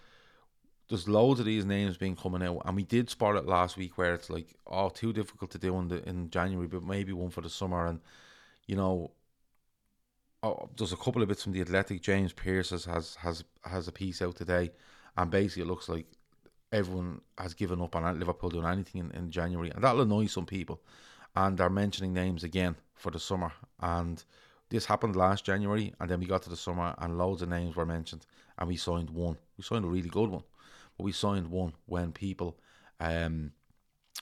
there's 0.89 1.09
loads 1.09 1.41
of 1.41 1.47
these 1.47 1.65
names 1.65 1.97
being 1.97 2.17
coming 2.17 2.43
out, 2.43 2.63
and 2.65 2.77
we 2.77 2.85
did 2.85 3.09
spot 3.09 3.37
it 3.37 3.47
last 3.47 3.77
week 3.77 3.97
where 3.97 4.15
it's 4.15 4.31
like, 4.31 4.55
oh, 4.67 4.89
too 4.89 5.13
difficult 5.13 5.51
to 5.53 5.59
do 5.59 5.77
in 5.79 5.89
the 5.89 6.09
in 6.09 6.31
January, 6.31 6.67
but 6.67 6.83
maybe 6.83 7.13
one 7.13 7.31
for 7.31 7.41
the 7.41 7.51
summer, 7.51 7.87
and 7.87 8.01
you 8.67 8.77
know 8.77 9.13
oh, 10.43 10.69
there's 10.77 10.93
a 10.93 10.97
couple 10.97 11.23
of 11.23 11.29
bits 11.29 11.43
from 11.43 11.53
the 11.53 11.61
Athletic. 11.61 12.03
James 12.03 12.33
Pearce 12.33 12.71
has, 12.71 12.85
has 12.85 13.15
has 13.17 13.45
has 13.65 13.89
a 13.89 13.93
piece 13.93 14.23
out 14.23 14.37
today, 14.37 14.73
and 15.17 15.31
basically 15.31 15.63
it 15.63 15.69
looks 15.69 15.89
like 15.89 16.07
everyone 16.73 17.21
has 17.39 17.55
given 17.55 17.81
up 17.83 17.95
on 17.95 18.19
Liverpool 18.19 18.51
doing 18.51 18.67
anything 18.67 19.01
in, 19.01 19.11
in 19.13 19.31
January, 19.31 19.71
and 19.71 19.83
that'll 19.83 20.03
annoy 20.03 20.27
some 20.27 20.47
people. 20.47 20.81
And 21.35 21.57
they're 21.57 21.71
mentioning 21.71 22.13
names 22.13 22.45
again 22.45 22.77
for 22.95 23.11
the 23.11 23.21
summer, 23.21 23.53
and 23.81 24.23
this 24.73 24.87
happened 24.87 25.17
last 25.17 25.45
January, 25.45 25.93
and 26.01 26.11
then 26.11 26.19
we 26.19 26.25
got 26.25 26.43
to 26.43 26.51
the 26.51 26.57
summer, 26.57 26.95
and 26.99 27.19
loads 27.19 27.43
of 27.43 27.51
names 27.51 27.77
were 27.77 27.85
mentioned, 27.85 28.25
and 28.59 28.67
we 28.69 28.77
signed 28.77 29.11
one. 29.11 29.37
We 29.59 29.65
signed 29.65 29.85
a 29.85 29.89
really 29.89 30.09
good 30.09 30.31
one, 30.31 30.45
but 30.97 31.05
we 31.05 31.13
signed 31.13 31.49
one 31.49 31.75
when 31.85 32.11
people, 32.13 32.57
um, 32.99 33.53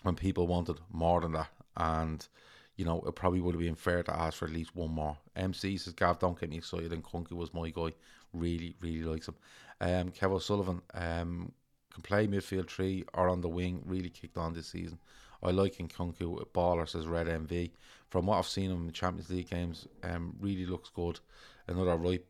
when 0.03 0.17
people 0.17 0.49
wanted 0.49 0.81
more 0.91 1.21
than 1.21 1.33
that, 1.33 1.51
and 1.77 2.27
you 2.75 2.85
know, 2.85 3.01
it 3.07 3.15
probably 3.15 3.41
would 3.41 3.55
have 3.55 3.63
been 3.63 3.77
fair 3.77 4.03
to 4.03 4.17
ask 4.19 4.39
for 4.39 4.47
at 4.47 4.53
least 4.53 4.75
one 4.75 4.91
more. 4.91 5.17
MC 5.37 5.77
says, 5.77 5.93
Gav, 5.93 6.19
don't 6.19 6.41
get 6.41 6.51
me 6.51 6.57
excited. 6.57 6.91
Nkunku 6.91 7.33
was 7.33 7.55
my 7.55 7.69
guy. 7.69 7.93
Really, 8.33 8.75
really 8.81 9.03
likes 9.05 9.29
him. 9.29 9.35
Um, 9.81 10.11
Kev 10.11 10.33
O'Sullivan 10.33 10.81
um, 10.95 11.53
can 11.93 12.03
play 12.03 12.27
midfield 12.27 12.71
three 12.71 13.05
or 13.15 13.29
on 13.29 13.43
the 13.43 13.49
wing. 13.49 13.83
Really 13.85 14.09
kicked 14.09 14.39
on 14.39 14.55
this 14.55 14.69
season. 14.69 14.99
I 15.43 15.51
like 15.51 15.77
Nkunku. 15.77 16.47
Baller 16.55 16.89
says 16.89 17.07
Red 17.07 17.27
MV. 17.27 17.71
From 18.11 18.27
what 18.27 18.39
I've 18.39 18.47
seen 18.47 18.71
him 18.71 18.81
in 18.81 18.87
the 18.87 18.93
Champions 18.93 19.31
League 19.31 19.51
games, 19.51 19.87
um, 20.03 20.37
really 20.41 20.67
looks 20.67 20.91
good. 20.91 21.21
Another 21.67 21.97
right 21.97 22.25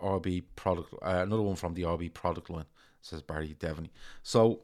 RB 0.00 0.42
product, 0.56 0.94
uh, 0.94 1.22
another 1.22 1.42
one 1.42 1.56
from 1.56 1.74
the 1.74 1.82
RB 1.82 2.12
product 2.12 2.50
line, 2.50 2.64
says 3.02 3.22
Barry 3.22 3.54
Devaney. 3.58 3.90
So 4.22 4.60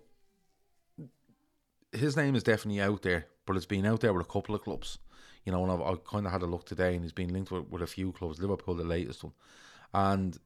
his 1.93 2.17
name 2.17 2.35
is 2.35 2.43
definitely 2.43 2.81
out 2.81 3.03
there, 3.03 3.27
but 3.47 3.57
it's 3.57 3.67
been 3.67 3.87
out 3.87 4.01
there 4.01 4.13
with 4.13 4.27
a 4.27 4.31
couple 4.31 4.55
of 4.55 4.63
clubs. 4.63 4.99
You 5.45 5.53
know, 5.53 5.63
and 5.63 5.73
I've, 5.73 5.81
I've 5.81 6.05
kind 6.05 6.27
of 6.27 6.33
had 6.33 6.43
a 6.43 6.47
look 6.47 6.67
today, 6.67 6.95
and 6.95 7.03
he's 7.03 7.13
been 7.13 7.33
linked 7.33 7.51
with, 7.51 7.69
with 7.69 7.83
a 7.83 7.87
few 7.87 8.13
clubs. 8.13 8.41
Liverpool, 8.41 8.75
the 8.75 8.85
latest 8.85 9.25
one, 9.25 9.33
and 9.95 10.39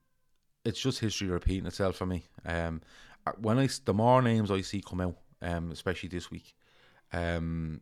it's 0.65 0.81
just 0.81 1.01
history 1.01 1.29
repeating 1.29 1.67
itself 1.67 1.97
for 1.97 2.07
me. 2.07 2.25
Um, 2.45 2.83
when 3.38 3.59
I 3.59 3.69
the 3.85 3.95
more 3.95 4.23
names 4.23 4.51
I 4.51 4.61
see 4.61 4.83
come 4.83 5.01
out, 5.01 5.17
um, 5.41 5.71
especially 5.73 6.09
this 6.09 6.31
week, 6.31 6.55
um, 7.12 7.81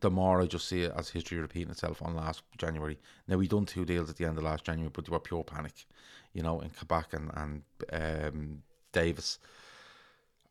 the 0.00 0.10
more 0.10 0.42
I 0.42 0.46
just 0.46 0.68
see 0.68 0.82
it 0.82 0.92
as 0.96 1.08
history 1.08 1.38
repeating 1.38 1.70
itself 1.70 2.02
on 2.02 2.14
last 2.14 2.42
January. 2.58 2.98
Now 3.26 3.36
we 3.36 3.48
done 3.48 3.66
two 3.66 3.84
deals 3.84 4.10
at 4.10 4.16
the 4.16 4.26
end 4.26 4.36
of 4.38 4.44
last 4.44 4.64
January, 4.64 4.90
but 4.92 5.04
they 5.06 5.10
were 5.12 5.20
pure 5.20 5.44
panic, 5.44 5.86
you 6.32 6.42
know, 6.42 6.60
in 6.60 6.70
Kabak 6.70 7.14
and 7.14 7.30
and 7.34 7.62
um, 7.92 8.62
Davies, 8.92 9.38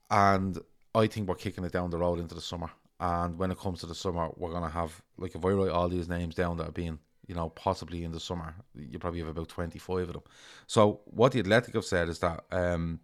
and 0.09 0.57
I 0.95 1.07
think 1.07 1.27
we're 1.27 1.35
kicking 1.35 1.65
it 1.65 1.71
down 1.71 1.89
the 1.89 1.97
road 1.97 2.19
into 2.19 2.35
the 2.35 2.41
summer. 2.41 2.69
And 2.99 3.37
when 3.37 3.51
it 3.51 3.59
comes 3.59 3.79
to 3.81 3.85
the 3.85 3.95
summer, 3.95 4.29
we're 4.37 4.51
gonna 4.51 4.69
have 4.69 5.01
like 5.17 5.35
if 5.35 5.45
I 5.45 5.49
write 5.49 5.69
all 5.71 5.89
these 5.89 6.09
names 6.09 6.35
down 6.35 6.57
that 6.57 6.69
are 6.69 6.71
being 6.71 6.99
You 7.27 7.35
know, 7.35 7.49
possibly 7.49 8.03
in 8.03 8.11
the 8.11 8.19
summer, 8.19 8.55
you 8.73 8.99
probably 8.99 9.19
have 9.19 9.29
about 9.29 9.49
25 9.49 9.97
of 10.07 10.13
them. 10.13 10.23
So, 10.65 11.01
what 11.05 11.33
the 11.33 11.39
Athletic 11.39 11.75
have 11.75 11.83
said 11.85 12.09
is 12.09 12.19
that 12.19 12.45
um, 12.51 12.99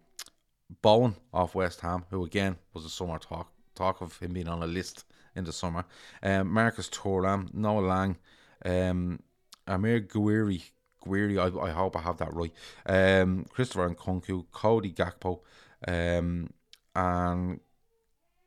Bowen 0.82 1.14
off 1.32 1.54
West 1.54 1.80
Ham, 1.80 2.04
who 2.10 2.24
again 2.24 2.56
was 2.72 2.84
a 2.84 2.90
summer 2.90 3.18
talk, 3.18 3.52
talk 3.74 4.00
of 4.00 4.18
him 4.18 4.32
being 4.32 4.48
on 4.48 4.62
a 4.62 4.66
list 4.66 5.04
in 5.36 5.44
the 5.44 5.52
summer, 5.52 5.84
um, 6.22 6.50
Marcus 6.50 6.88
Thuram, 6.88 7.52
Noa 7.54 7.80
Lang, 7.80 8.16
um, 8.64 9.20
Amine 9.66 10.06
Gouiri, 10.06 10.62
Gouiri, 11.04 11.38
I, 11.38 11.66
I 11.66 11.70
hope 11.70 11.96
I 11.96 12.00
have 12.02 12.18
that 12.18 12.34
right, 12.34 12.52
um, 12.86 13.44
Christopher 13.50 13.90
Nkunku, 13.90 14.46
Cody 14.52 14.92
Gakpo, 14.92 15.40
um, 15.86 16.50
and 16.94 17.60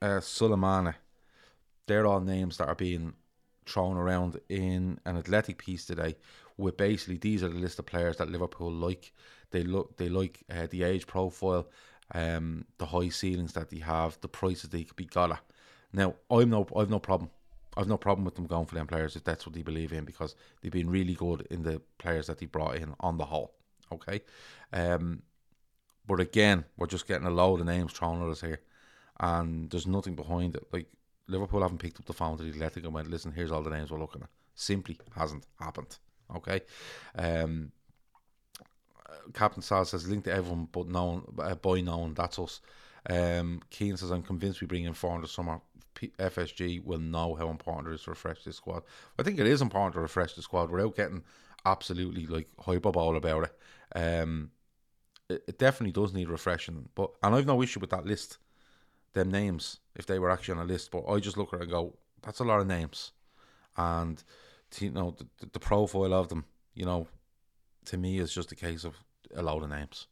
uh, 0.02 0.19
Sulemana. 0.19 0.95
They're 1.88 2.06
all 2.06 2.19
names 2.19 2.58
that 2.58 2.67
are 2.67 2.76
being 2.76 3.13
thrown 3.65 3.97
around 3.97 4.39
in 4.50 5.00
an 5.06 5.17
athletic 5.17 5.58
piece 5.58 5.86
today. 5.86 6.15
With 6.58 6.78
basically 6.78 7.17
these 7.17 7.43
are 7.43 7.50
the 7.50 7.60
list 7.60 7.80
of 7.80 7.86
players 7.86 8.17
that 8.17 8.30
Liverpool 8.30 8.71
like. 8.71 9.13
They 9.52 9.63
look 9.63 9.97
they 9.97 10.10
like 10.10 10.43
uh, 10.50 10.67
the 10.69 10.84
age 10.84 11.08
profile, 11.08 11.67
um, 12.13 12.65
the 12.78 12.88
high 12.88 13.10
ceilings 13.10 13.54
that 13.54 13.69
they 13.69 13.80
have, 13.80 14.19
the 14.21 14.28
prices 14.28 14.69
they 14.69 14.84
could 14.84 14.95
be 14.95 15.06
got 15.06 15.32
at. 15.32 15.43
Now 15.97 16.13
I'm 16.29 16.49
no 16.51 16.67
I've 16.75 16.91
no 16.91 16.99
problem. 16.99 17.31
I've 17.75 17.88
no 17.88 17.97
problem 17.97 18.23
with 18.25 18.36
them 18.36 18.45
going 18.45 18.65
for 18.65 18.75
them 18.75 18.88
players 18.88 19.15
if 19.15 19.23
that's 19.23 19.45
what 19.45 19.53
they 19.53 19.62
believe 19.62 19.91
in 19.91 20.05
because 20.05 20.36
they've 20.62 20.71
been 20.71 20.89
really 20.89 21.13
good 21.13 21.45
in 21.51 21.63
the 21.63 21.81
players 21.97 22.27
that 22.27 22.39
they 22.39 22.45
brought 22.45 22.75
in 22.75 22.93
on 22.99 23.17
the 23.17 23.25
whole. 23.25 23.53
Okay, 23.91 24.21
um, 24.73 25.23
but 26.05 26.19
again, 26.19 26.65
we're 26.77 26.88
just 26.88 27.07
getting 27.07 27.27
a 27.27 27.31
load 27.31 27.60
of 27.60 27.65
names 27.65 27.93
thrown 27.93 28.21
at 28.21 28.29
us 28.29 28.41
here, 28.41 28.62
and 29.19 29.69
there's 29.69 29.88
nothing 29.88 30.15
behind 30.15 30.55
it. 30.55 30.67
Like 30.71 30.88
Liverpool 31.27 31.62
haven't 31.62 31.79
picked 31.79 31.99
up 31.99 32.05
the 32.05 32.13
phone 32.13 32.38
to 32.38 32.43
the 32.43 32.49
Athletic 32.49 32.83
and 32.83 32.93
went, 32.93 33.10
"Listen, 33.10 33.31
here's 33.31 33.51
all 33.51 33.63
the 33.63 33.69
names 33.71 33.89
we're 33.89 33.99
looking 33.99 34.21
at." 34.21 34.29
Simply 34.53 34.99
hasn't 35.15 35.45
happened. 35.60 35.97
Okay, 36.36 36.62
um, 37.15 37.71
Captain 39.33 39.63
Sal 39.63 39.86
says 39.86 40.07
linked 40.07 40.25
to 40.25 40.33
everyone 40.33 40.67
but 40.71 40.88
known 40.88 41.23
uh, 41.39 41.55
boy 41.55 41.81
known 41.81 42.13
that's 42.13 42.38
us. 42.38 42.62
Um, 43.10 43.62
Keane 43.69 43.97
says 43.97 44.12
I'm 44.12 44.23
convinced 44.23 44.62
we 44.62 44.67
bring 44.67 44.83
in 44.83 44.93
four 44.93 45.15
in 45.15 45.21
the 45.21 45.27
summer. 45.27 45.62
FSG 45.99 46.83
will 46.83 46.99
know 46.99 47.36
how 47.36 47.49
important 47.49 47.89
it 47.89 47.95
is 47.95 48.03
to 48.03 48.12
refresh 48.12 48.43
this 48.43 48.57
squad. 48.57 48.83
I 49.17 49.23
think 49.23 49.39
it 49.39 49.47
is 49.47 49.62
important 49.62 49.93
to 49.93 49.99
refresh 49.99 50.33
the 50.33 50.41
squad 50.41 50.71
without 50.71 50.95
getting 50.95 51.23
absolutely 51.65 52.25
like 52.25 52.47
hyperbole 52.60 53.17
about 53.17 53.45
it. 53.45 53.57
Um, 53.95 54.51
it, 55.29 55.43
it 55.47 55.60
definitely 55.60 55.91
does 55.91 56.13
need 56.13 56.29
refreshing. 56.29 56.89
But 56.95 57.12
and 57.23 57.36
I've 57.36 57.45
no 57.45 57.62
issue 57.62 57.79
with 57.79 57.89
that 57.91 58.05
list, 58.05 58.38
them 59.13 59.31
names 59.31 59.79
if 59.95 60.05
they 60.05 60.19
were 60.19 60.31
actually 60.31 60.55
on 60.60 60.65
a 60.65 60.67
list. 60.67 60.91
But 60.91 61.05
I 61.07 61.19
just 61.19 61.38
look 61.38 61.53
at 61.53 61.60
it 61.60 61.63
and 61.63 61.71
go, 61.71 61.95
that's 62.21 62.39
a 62.39 62.45
lot 62.45 62.60
of 62.60 62.67
names, 62.67 63.12
and 63.75 64.23
to, 64.71 64.86
you 64.86 64.91
know 64.91 65.15
the, 65.17 65.47
the 65.51 65.60
profile 65.60 66.13
of 66.13 66.29
them, 66.29 66.45
you 66.73 66.86
know, 66.86 67.07
to 67.86 67.97
me 67.97 68.19
is 68.19 68.33
just 68.33 68.51
a 68.51 68.55
case 68.55 68.83
of 68.83 68.95
a 69.36 69.41
load 69.41 69.63
of 69.63 69.69
names 69.69 70.07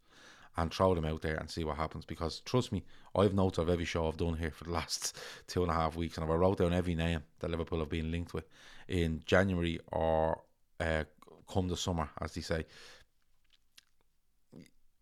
and 0.57 0.73
throw 0.73 0.95
them 0.95 1.05
out 1.05 1.21
there 1.21 1.35
and 1.35 1.49
see 1.49 1.63
what 1.63 1.77
happens. 1.77 2.05
Because 2.05 2.39
trust 2.41 2.71
me, 2.71 2.83
I 3.15 3.23
have 3.23 3.33
notes 3.33 3.57
of 3.57 3.69
every 3.69 3.85
show 3.85 4.07
I've 4.07 4.17
done 4.17 4.35
here 4.35 4.51
for 4.55 4.65
the 4.65 4.71
last 4.71 5.17
two 5.47 5.61
and 5.61 5.71
a 5.71 5.75
half 5.75 5.95
weeks, 5.95 6.17
and 6.17 6.29
I 6.29 6.35
wrote 6.35 6.59
down 6.59 6.73
every 6.73 6.95
name 6.95 7.23
that 7.39 7.51
Liverpool 7.51 7.79
have 7.79 7.89
been 7.89 8.11
linked 8.11 8.33
with 8.33 8.47
in 8.87 9.21
January 9.25 9.79
or 9.91 10.41
uh, 10.79 11.03
come 11.51 11.67
the 11.67 11.77
summer, 11.77 12.09
as 12.21 12.33
they 12.33 12.41
say. 12.41 12.65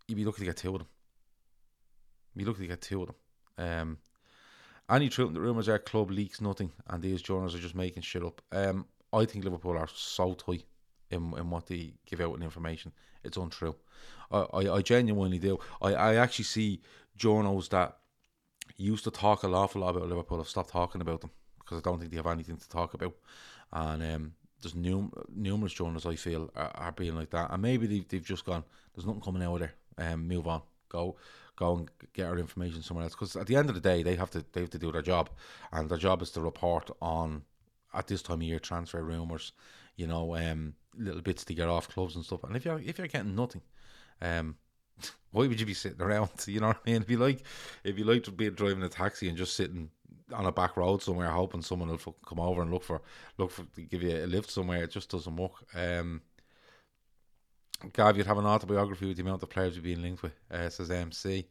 You'd 0.08 0.16
be 0.16 0.26
lucky 0.26 0.40
to 0.40 0.46
get 0.46 0.58
two 0.58 0.74
of 0.74 0.80
them. 0.80 0.88
You'd 2.36 2.46
be 2.46 2.52
lucky 2.52 2.64
to 2.64 2.68
get 2.68 2.82
two 2.82 3.04
of 3.04 3.08
them. 3.08 3.16
Um, 3.58 3.98
any 4.90 5.08
truth 5.08 5.30
in 5.30 5.34
the 5.34 5.40
rumours 5.40 5.70
are 5.70 5.80
club 5.80 6.12
leaks 6.12 6.42
nothing, 6.42 6.72
and 6.88 7.02
these 7.02 7.22
journalists 7.22 7.58
are 7.58 7.62
just 7.62 7.76
making 7.76 8.04
shit 8.04 8.24
up. 8.24 8.42
Um, 8.52 8.86
I 9.14 9.26
think 9.26 9.46
Liverpool 9.46 9.78
are 9.78 9.88
so 9.94 10.34
tight 10.34 10.66
in, 11.14 11.34
in 11.38 11.50
what 11.50 11.68
they 11.68 11.94
give 12.06 12.22
out 12.22 12.36
in 12.36 12.44
information. 12.44 12.92
It's 13.24 13.38
untrue. 13.38 13.76
I, 14.32 14.40
I, 14.40 14.74
I 14.76 14.82
genuinely 14.82 15.40
do. 15.40 15.60
I, 15.82 15.94
I 15.94 16.16
actually 16.16 16.46
see 16.46 16.82
journals 17.16 17.70
that 17.70 17.98
used 18.78 19.04
to 19.04 19.12
talk 19.12 19.44
an 19.44 19.54
awful 19.54 19.82
lot 19.82 19.96
about 19.96 20.10
Liverpool 20.10 20.38
have 20.40 20.48
stopped 20.48 20.72
talking 20.72 21.02
about 21.02 21.22
them 21.22 21.32
because 21.60 21.78
I 21.78 21.82
don't 21.82 22.00
think 22.00 22.12
they 22.12 22.18
have 22.18 22.28
anything 22.28 22.58
to 22.58 22.70
talk 22.70 22.94
about. 22.94 23.16
And 23.72 24.04
um, 24.04 24.34
there's 24.62 24.76
num- 24.76 25.14
numerous 25.34 25.74
journals 25.74 26.06
I 26.06 26.16
feel 26.16 26.50
are, 26.56 26.72
are 26.76 26.92
being 26.92 27.16
like 27.16 27.30
that, 27.32 27.52
and 27.52 27.62
maybe 27.62 27.88
they've, 27.88 28.08
they've 28.08 28.26
just 28.26 28.46
gone. 28.46 28.64
There's 28.94 29.06
nothing 29.06 29.22
coming 29.22 29.44
out 29.44 29.56
of 29.56 29.60
there. 29.60 29.74
Um, 29.98 30.28
move 30.28 30.48
on. 30.48 30.62
Go 30.90 31.16
go 31.56 31.78
and 31.78 31.90
get 32.14 32.28
our 32.28 32.38
information 32.40 32.82
somewhere 32.82 33.04
else. 33.04 33.14
Because 33.14 33.36
at 33.36 33.48
the 33.48 33.56
end 33.56 33.70
of 33.70 33.76
the 33.76 33.82
day, 33.82 34.04
they 34.04 34.16
have 34.16 34.32
to 34.32 34.44
they 34.54 34.62
have 34.62 34.70
to 34.72 34.80
do 34.80 34.92
their 34.92 35.02
job, 35.02 35.30
and 35.72 35.90
their 35.90 35.98
job 35.98 36.22
is 36.22 36.32
to 36.32 36.42
report 36.42 36.90
on 37.02 37.44
at 37.94 38.08
this 38.08 38.22
time 38.22 38.42
of 38.42 38.44
year 38.44 38.60
transfer 38.60 39.04
rumours, 39.04 39.54
you 39.96 40.08
know, 40.08 40.36
um, 40.36 40.74
little 40.98 41.22
bits 41.22 41.46
to 41.46 41.54
get 41.54 41.70
off 41.70 41.90
clubs 41.90 42.16
and 42.16 42.26
stuff. 42.26 42.44
And 42.44 42.56
if 42.56 42.66
you're 42.66 42.80
if 42.80 42.98
you're 42.98 43.08
getting 43.08 43.36
nothing, 43.36 43.62
um, 44.22 44.56
why 45.32 45.48
would 45.48 45.60
you 45.60 45.66
be 45.66 45.74
sitting 45.74 46.02
around? 46.02 46.30
You 46.48 46.60
know 46.60 46.68
what 46.68 46.82
I 46.86 46.92
mean? 46.92 47.02
If 47.02 47.10
you 47.10 47.18
like, 47.18 47.44
if 47.84 47.98
you 47.98 48.06
like 48.06 48.24
to 48.24 48.32
be 48.32 48.50
driving 48.50 48.84
a 48.84 48.90
taxi 48.90 49.30
and 49.30 49.38
just 49.38 49.56
sitting 49.56 49.90
on 50.34 50.46
a 50.46 50.52
back 50.52 50.78
road 50.78 51.02
somewhere, 51.02 51.30
hoping 51.30 51.62
someone 51.62 51.90
will 51.90 51.98
fucking 51.98 52.20
come 52.26 52.40
over 52.40 52.62
and 52.62 52.72
look 52.72 52.84
for 52.84 53.02
look 53.38 53.52
for 53.52 53.64
to 53.76 53.82
give 53.82 54.04
you 54.04 54.24
a 54.24 54.28
lift 54.28 54.50
somewhere, 54.50 54.84
it 54.84 54.92
just 54.92 55.10
doesn't 55.10 55.36
work. 55.36 55.52
Um, 55.76 56.22
Gav, 57.92 58.16
you'd 58.16 58.28
have 58.28 58.38
an 58.38 58.46
autobiography 58.46 59.08
with 59.08 59.18
the 59.18 59.24
amount 59.24 59.44
of 59.44 59.50
players 59.50 59.76
you've 59.76 59.84
been 59.84 60.02
linked 60.02 60.24
with, 60.24 60.34
uh, 60.50 60.70
says 60.70 60.90
MC. 60.90 61.48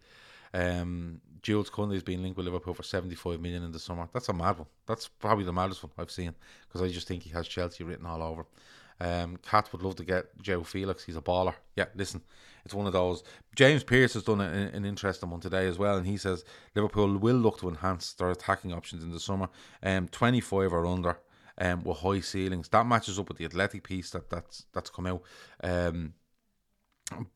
Um, 0.55 1.21
Jules 1.43 1.71
Koundé's 1.71 2.03
been 2.03 2.23
linked 2.23 2.37
with 2.37 2.47
Liverpool 2.47 2.75
for 2.75 2.83
75 2.83 3.41
million 3.41 3.65
in 3.65 3.73
the 3.73 3.79
summer. 3.79 4.09
That's 4.13 4.29
a 4.29 4.33
mad 4.33 4.59
one. 4.59 4.69
That's 4.87 5.09
probably 5.09 5.45
the 5.45 5.53
maddest 5.53 5.83
one 5.83 5.93
I've 5.99 6.11
seen 6.11 6.35
because 6.69 6.83
I 6.83 6.93
just 6.93 7.09
think 7.09 7.25
he 7.25 7.31
has 7.31 7.49
Chelsea 7.49 7.85
written 7.85 8.07
all 8.07 8.23
over. 8.23 8.47
Um, 9.01 9.37
Cat 9.39 9.69
would 9.73 9.83
love 9.83 9.97
to 9.97 10.05
get 10.05 10.41
João 10.41 10.63
Félix. 10.63 11.05
He's 11.05 11.17
a 11.17 11.21
baller. 11.21 11.55
Yeah, 11.75 11.87
listen, 11.97 12.23
it's 12.65 12.75
one 12.75 12.87
of 12.87 12.93
those. 12.93 13.25
James 13.57 13.83
Pearce 13.83 14.15
has 14.15 14.23
done 14.23 14.41
an, 14.41 14.69
an 14.69 14.85
interesting 14.85 15.31
one 15.31 15.41
today 15.41 15.67
as 15.67 15.79
well, 15.79 15.97
and 15.97 16.07
he 16.07 16.17
says 16.17 16.45
Liverpool 16.77 17.19
will 17.19 17.35
look 17.35 17.59
to 17.61 17.69
enhance 17.69 18.13
their 18.13 18.31
attacking 18.31 18.73
options 18.73 19.03
in 19.03 19.11
the 19.11 19.19
summer. 19.19 19.49
Um, 19.83 20.09
25 20.09 20.73
or 20.73 20.87
under. 20.87 21.19
Um, 21.59 21.83
with 21.85 21.99
high 21.99 22.21
ceilings, 22.21 22.69
that 22.71 22.87
matches 22.87 23.19
up 23.19 23.29
with 23.29 23.37
the 23.37 23.45
athletic 23.45 23.85
piece 23.85 24.09
that 24.11 24.31
that's 24.31 24.65
that's 24.73 24.89
come 24.89 25.07
out. 25.07 25.23
Um, 25.63 26.15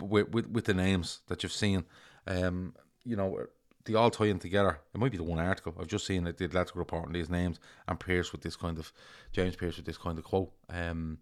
with, 0.00 0.30
with 0.30 0.48
with 0.48 0.64
the 0.64 0.72
names 0.72 1.20
that 1.26 1.42
you've 1.42 1.52
seen, 1.52 1.84
um, 2.26 2.74
you 3.06 3.16
know, 3.16 3.46
they 3.84 3.94
all 3.94 4.10
tie 4.10 4.26
in 4.26 4.38
together. 4.38 4.80
It 4.94 4.98
might 4.98 5.12
be 5.12 5.16
the 5.16 5.24
one 5.24 5.38
article 5.38 5.74
I've 5.78 5.86
just 5.86 6.06
seen 6.06 6.24
that 6.24 6.38
the 6.38 6.44
Athletic 6.44 6.76
report 6.76 7.06
on 7.06 7.12
these 7.12 7.30
names 7.30 7.60
and 7.86 7.98
Pearce 7.98 8.32
with 8.32 8.42
this 8.42 8.56
kind 8.56 8.78
of 8.78 8.92
James 9.32 9.56
Pearce 9.56 9.76
with 9.76 9.86
this 9.86 9.96
kind 9.96 10.18
of 10.18 10.24
quote. 10.24 10.52
Um, 10.68 11.18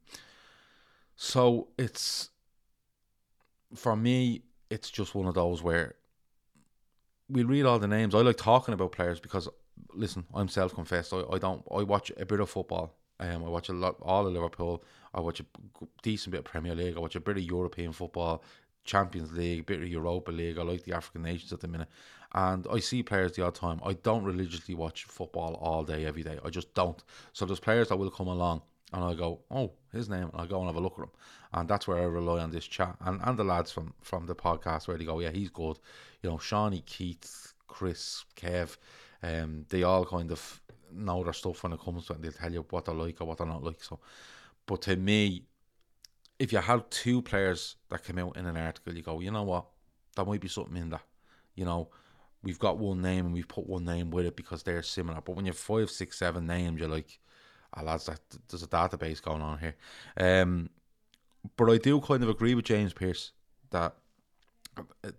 so 1.17 1.69
it's 1.79 2.31
for 3.75 3.97
me, 3.97 4.43
it's 4.71 4.91
just 4.91 5.15
one 5.15 5.27
of 5.27 5.35
those 5.35 5.63
where 5.63 5.95
we 7.29 7.43
read 7.43 7.67
all 7.67 7.79
the 7.79 7.89
names. 7.89 8.15
I 8.15 8.19
like 8.19 8.37
talking 8.37 8.75
about 8.75 8.93
players 8.93 9.21
because 9.21 9.49
listen, 9.93 10.25
I'm 10.35 10.49
self 10.49 10.75
confessed. 10.75 11.13
I, 11.13 11.23
I 11.31 11.39
don't 11.39 11.63
I 11.71 11.83
watch 11.83 12.11
a 12.17 12.27
bit 12.27 12.41
of 12.41 12.51
football. 12.51 12.95
Um, 13.21 13.45
I 13.45 13.49
watch 13.49 13.69
a 13.69 13.73
lot 13.73 13.97
all 14.03 14.27
of 14.27 14.33
Liverpool. 14.33 14.83
I 15.15 15.21
watch 15.21 15.41
a 15.41 15.47
decent 16.03 16.33
bit 16.33 16.41
of 16.41 16.45
Premier 16.45 16.75
League. 16.75 16.97
I 16.97 17.01
watch 17.01 17.15
a 17.15 17.21
bit 17.21 17.37
of 17.37 17.43
European 17.45 17.93
football, 17.93 18.43
Champions 18.85 19.33
League, 19.33 19.67
bit 19.67 19.83
of 19.83 19.89
Europa 19.89 20.31
League. 20.31 20.59
I 20.59 20.63
like 20.63 20.85
the 20.85 20.95
African 20.95 21.23
nations 21.23 21.53
at 21.53 21.61
the 21.61 21.69
minute, 21.69 21.89
and 22.33 22.67
I 22.71 22.81
see 22.81 23.03
players 23.03 23.33
the 23.33 23.45
odd 23.45 23.55
time. 23.55 23.81
I 23.85 23.95
don't 23.95 24.25
religiously 24.25 24.75
watch 24.75 25.05
football 25.05 25.55
all 25.55 25.85
day, 25.85 26.05
every 26.05 26.23
day. 26.23 26.39
I 26.45 26.51
just 26.51 26.73
don't. 26.75 27.03
So 27.33 27.45
there's 27.45 27.61
players 27.61 27.89
that 27.89 27.97
will 27.97 28.11
come 28.11 28.29
along, 28.29 28.63
and 28.93 29.05
I 29.05 29.15
go, 29.15 29.41
oh, 29.51 29.73
his 29.93 30.09
name, 30.09 30.31
and 30.33 30.41
I 30.41 30.47
go 30.47 30.59
and 30.59 30.67
have 30.67 30.77
a 30.77 30.81
look 30.81 30.99
at 30.99 31.05
him, 31.05 31.11
and 31.55 31.69
that's 31.69 31.87
where 31.89 31.99
I 31.99 32.05
rely 32.05 32.41
on 32.41 32.51
this 32.51 32.67
chat 32.67 32.97
and, 33.01 33.21
and 33.23 33.39
the 33.39 33.45
lads 33.45 33.71
from 33.71 33.95
from 34.03 34.27
the 34.27 34.35
podcast 34.35 34.89
where 34.89 34.99
they 34.99 35.05
go, 35.05 35.21
yeah, 35.21 35.31
he's 35.31 35.51
good. 35.51 35.79
You 36.23 36.31
know, 36.31 36.39
Shawnee, 36.39 36.83
Keith, 36.87 37.55
Chris, 37.69 38.25
Kev, 38.37 38.77
um, 39.23 39.65
they 39.69 39.83
all 39.83 40.05
kind 40.05 40.31
of 40.31 40.61
know 40.93 41.25
their 41.25 41.33
stuff 41.33 41.63
when 41.63 41.73
it 41.73 41.81
comes 41.81 42.07
to 42.07 42.13
it. 42.13 42.17
And 42.17 42.25
they'll 42.25 42.33
tell 42.33 42.53
you 42.53 42.67
what 42.71 42.85
they 42.85 42.93
like 42.93 43.21
or 43.21 43.25
what 43.25 43.39
they're 43.39 43.47
not 43.47 43.63
like. 43.63 43.83
So, 43.83 44.01
but 44.67 44.83
to 44.83 44.97
me, 44.97 45.45
if 46.39 46.53
you 46.53 46.59
had 46.59 46.91
two 46.91 47.23
players 47.23 47.77
that 47.91 48.05
came 48.05 48.19
out 48.19 48.37
in 48.37 48.47
an 48.47 48.57
article, 48.57 48.95
you 48.95 49.03
go, 49.03 49.21
you 49.21 49.31
know 49.31 49.43
what, 49.43 49.67
there 50.17 50.25
might 50.25 50.41
be 50.41 50.49
something 50.49 50.77
in 50.77 50.91
that. 50.91 51.03
You 51.55 51.65
know, 51.65 51.89
we've 52.43 52.59
got 52.59 52.79
one 52.79 53.01
name 53.01 53.27
and 53.27 53.35
we've 53.35 53.49
put 53.49 53.67
one 53.67 53.85
name 53.85 54.11
with 54.11 54.27
it 54.27 54.37
because 54.37 54.63
they're 54.63 54.83
similar. 54.83 55.21
But 55.21 55.37
when 55.37 55.45
you 55.45 55.53
have 55.53 55.59
five, 55.59 55.91
six, 55.91 56.19
seven 56.19 56.47
names, 56.47 56.81
you're 56.81 56.89
like, 56.89 57.19
ah, 57.75 57.83
lads, 57.83 58.07
that, 58.07 58.21
there's 58.49 58.63
a 58.63 58.69
database 58.69 59.23
going 59.23 59.43
on 59.43 59.59
here. 59.59 59.77
Um, 60.17 60.71
but 61.57 61.71
I 61.71 61.79
do 61.79 62.01
kind 62.01 62.23
of 62.23 62.29
agree 62.29 62.55
with 62.55 62.65
James 62.65 62.93
Pearce 62.93 63.33
that 63.71 63.95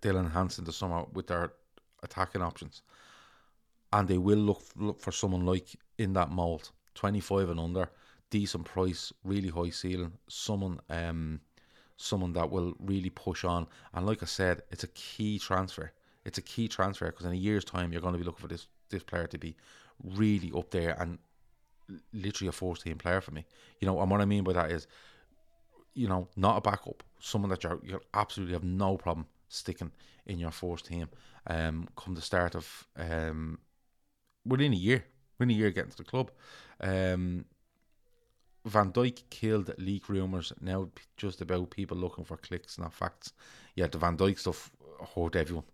they'll 0.02 0.18
enhance 0.18 0.60
in 0.60 0.66
the 0.66 0.74
summer 0.74 1.06
with 1.14 1.28
their 1.28 1.54
attacking 2.04 2.42
options. 2.42 2.82
And 3.94 4.08
they 4.08 4.18
will 4.18 4.38
look 4.38 4.64
look 4.76 5.00
for 5.00 5.12
someone 5.12 5.46
like 5.46 5.76
in 5.98 6.14
that 6.14 6.30
mould, 6.30 6.72
25 6.96 7.50
and 7.50 7.60
under, 7.60 7.90
decent 8.30 8.66
price, 8.66 9.14
really 9.24 9.50
high 9.50 9.70
ceiling, 9.70 10.14
someone 10.28 10.80
um 10.90 11.42
someone 11.98 12.34
that 12.34 12.50
will 12.50 12.74
really 12.80 13.10
push 13.10 13.46
on. 13.46 13.68
And 13.94 14.06
like 14.06 14.22
I 14.22 14.26
said, 14.26 14.64
it's 14.70 14.84
a 14.84 14.90
key 14.90 15.40
transfer. 15.40 15.94
It's 16.26 16.38
a 16.38 16.42
key 16.42 16.68
transfer 16.68 17.06
because 17.06 17.26
in 17.26 17.32
a 17.32 17.36
year's 17.36 17.64
time 17.64 17.92
you're 17.92 18.02
going 18.02 18.14
to 18.14 18.20
be 18.20 18.26
looking 18.26 18.42
for 18.42 18.48
this 18.48 18.68
this 18.90 19.04
player 19.04 19.28
to 19.28 19.38
be 19.38 19.56
really 20.04 20.52
up 20.56 20.72
there 20.72 20.96
and 21.00 21.18
literally 22.14 22.50
a 22.50 22.52
first 22.52 22.84
team 22.84 22.98
player 22.98 23.22
for 23.22 23.32
me. 23.32 23.46
You 23.80 23.88
know, 23.88 24.00
and 24.02 24.10
what 24.12 24.22
I 24.22 24.26
mean 24.26 24.44
by 24.44 24.54
that 24.54 24.72
is 24.72 24.88
you 25.96 26.10
know, 26.10 26.28
not 26.36 26.58
a 26.58 26.62
backup, 26.62 27.04
someone 27.20 27.50
that 27.50 27.64
you 27.64 27.82
you 27.84 28.00
absolutely 28.14 28.54
have 28.54 28.64
no 28.64 28.98
problem 28.98 29.26
sticking 29.48 29.92
in 30.26 30.38
your 30.38 30.52
first 30.52 30.86
team. 30.86 31.08
Um, 31.48 31.88
come 31.96 32.14
the 32.14 32.22
start 32.22 32.56
of 32.56 32.88
um, 32.98 33.60
within 34.46 34.74
a 34.74 34.76
year, 34.76 35.06
within 35.40 35.56
a 35.56 35.58
year 35.58 35.72
getting 35.72 35.92
to 35.92 35.98
the 35.98 36.04
club. 36.04 36.32
Um, 36.82 37.46
Van 38.66 38.92
Dijk 38.92 39.24
killed 39.30 39.74
leak 39.78 40.10
rumours. 40.10 40.52
Now 40.60 40.90
just 41.18 41.42
about 41.42 41.70
people 41.70 41.98
looking 41.98 42.26
for 42.26 42.38
clicks, 42.38 42.78
not 42.78 42.94
facts. 42.94 43.34
Yeah, 43.76 43.88
the 43.88 43.98
Van 43.98 44.18
Dijk 44.18 44.40
stuff 44.40 44.72
hurt 45.16 45.36
everyone. 45.36 45.66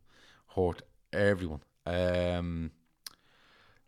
Hurt 0.48 0.82
everyone. 1.14 1.62
Um, 1.86 2.72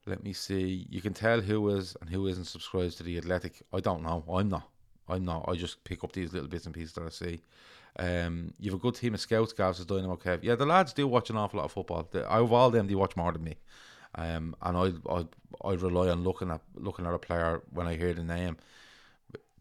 let 0.06 0.24
me 0.24 0.34
see. 0.34 0.88
You 0.90 1.02
can 1.02 1.14
tell 1.14 1.42
who 1.42 1.70
is 1.70 1.96
and 2.02 2.10
who 2.10 2.28
isn't 2.28 2.46
subscribed 2.46 2.98
to 2.98 3.04
the 3.04 3.18
Athletic. 3.18 3.62
I 3.72 3.80
don't 3.80 4.04
know. 4.04 4.24
I'm 4.30 4.50
not. 4.50 4.70
I'm 5.08 5.26
not. 5.26 5.46
I 5.48 5.56
just 5.56 5.84
pick 5.84 6.04
up 6.04 6.14
these 6.14 6.34
little 6.34 6.48
bits 6.48 6.66
and 6.66 6.74
pieces 6.74 6.94
that 6.94 7.06
I 7.06 7.10
see. 7.10 7.42
Um, 8.00 8.54
you 8.60 8.72
have 8.72 8.80
a 8.80 8.82
good 8.82 8.96
team 8.96 9.14
of 9.14 9.20
scouts, 9.20 9.54
guys, 9.54 9.80
as 9.80 9.86
Dynamo 9.86 10.16
Kev. 10.16 10.40
Yeah, 10.44 10.56
the 10.56 10.66
lads 10.66 10.94
do 10.94 11.08
watch 11.08 11.30
an 11.30 11.38
awful 11.38 11.58
lot 11.58 11.66
of 11.66 11.72
football. 11.72 12.08
The, 12.10 12.26
out 12.32 12.44
of 12.44 12.54
all 12.54 12.72
them, 12.72 12.88
they 12.88 12.96
watch 12.96 13.16
more 13.16 13.32
than 13.32 13.44
me. 13.44 13.58
Um, 14.16 14.56
and 14.62 14.78
I, 14.78 15.12
I, 15.12 15.26
I 15.64 15.74
rely 15.74 16.10
on 16.10 16.24
looking 16.24 16.52
at 16.52 16.62
looking 16.76 17.06
at 17.06 17.14
a 17.14 17.20
player 17.20 17.62
when 17.72 17.88
I 17.88 17.96
hear 17.96 18.14
the 18.14 18.24
name. 18.24 18.58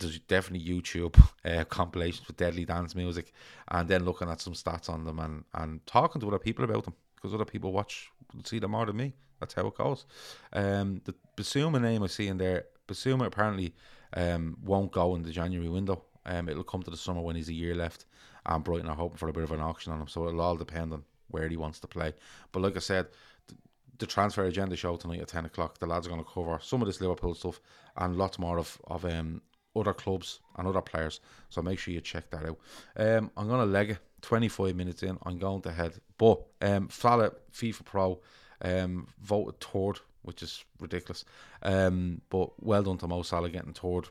There's 0.02 0.18
definitely 0.20 0.66
YouTube 0.66 1.20
uh, 1.44 1.64
compilations 1.64 2.26
with 2.26 2.36
deadly 2.36 2.64
dance 2.64 2.94
music, 2.94 3.32
and 3.68 3.88
then 3.88 4.04
looking 4.04 4.28
at 4.28 4.40
some 4.40 4.54
stats 4.54 4.88
on 4.88 5.04
them 5.04 5.18
and, 5.18 5.44
and 5.54 5.86
talking 5.86 6.20
to 6.20 6.28
other 6.28 6.38
people 6.38 6.64
about 6.64 6.84
them 6.84 6.94
because 7.16 7.34
other 7.34 7.44
people 7.44 7.72
watch 7.72 8.10
see 8.44 8.58
them 8.58 8.72
more 8.72 8.86
than 8.86 8.96
me. 8.96 9.14
That's 9.40 9.54
how 9.54 9.66
it 9.66 9.76
goes. 9.76 10.06
Um, 10.52 11.00
the 11.04 11.14
Bissouma 11.36 11.80
name 11.80 12.02
I 12.02 12.06
see 12.06 12.28
in 12.28 12.38
there, 12.38 12.66
Bissouma 12.86 13.26
apparently 13.26 13.74
um, 14.14 14.56
won't 14.64 14.92
go 14.92 15.14
in 15.16 15.22
the 15.22 15.32
January 15.32 15.68
window. 15.68 16.04
Um, 16.24 16.48
it'll 16.48 16.62
come 16.62 16.82
to 16.84 16.90
the 16.90 16.96
summer 16.96 17.20
when 17.20 17.36
he's 17.36 17.48
a 17.48 17.52
year 17.52 17.74
left, 17.74 18.06
and 18.46 18.62
Brighton 18.62 18.88
are 18.88 18.96
hoping 18.96 19.18
for 19.18 19.28
a 19.28 19.32
bit 19.32 19.42
of 19.42 19.52
an 19.52 19.60
auction 19.60 19.92
on 19.92 20.00
him. 20.00 20.08
So 20.08 20.26
it'll 20.28 20.40
all 20.40 20.56
depend 20.56 20.92
on 20.92 21.02
where 21.28 21.48
he 21.48 21.56
wants 21.56 21.80
to 21.80 21.88
play. 21.88 22.14
But 22.52 22.62
like 22.62 22.76
I 22.76 22.80
said, 22.80 23.08
the, 23.48 23.56
the 23.98 24.06
transfer 24.06 24.44
agenda 24.44 24.76
show 24.76 24.96
tonight 24.96 25.20
at 25.20 25.28
ten 25.28 25.44
o'clock. 25.44 25.78
The 25.78 25.86
lads 25.86 26.06
are 26.06 26.10
going 26.10 26.22
to 26.22 26.30
cover 26.30 26.58
some 26.62 26.80
of 26.80 26.86
this 26.86 27.00
Liverpool 27.00 27.34
stuff 27.34 27.60
and 27.96 28.16
lots 28.16 28.38
more 28.38 28.58
of 28.58 28.80
of 28.86 29.04
um, 29.04 29.42
other 29.74 29.94
clubs 29.94 30.40
and 30.56 30.66
other 30.68 30.80
players. 30.80 31.20
So 31.48 31.62
make 31.62 31.78
sure 31.78 31.94
you 31.94 32.00
check 32.00 32.30
that 32.30 32.44
out. 32.44 32.58
Um, 32.96 33.30
I'm 33.36 33.48
going 33.48 33.60
to 33.60 33.66
leg 33.66 33.90
it. 33.90 33.98
25 34.22 34.76
minutes 34.76 35.02
in, 35.02 35.18
I'm 35.24 35.38
going 35.38 35.62
to 35.62 35.72
head. 35.72 35.94
But 36.16 36.40
um, 36.60 36.88
Fala 36.88 37.32
FIFA 37.52 37.84
Pro 37.84 38.20
um, 38.62 39.08
voted 39.20 39.60
third, 39.60 39.98
which 40.22 40.42
is 40.42 40.64
ridiculous. 40.80 41.24
Um, 41.62 42.20
but 42.30 42.50
well 42.62 42.82
done 42.82 42.98
to 42.98 43.08
Mo 43.08 43.22
Salah 43.22 43.50
getting 43.50 43.72
third. 43.72 44.08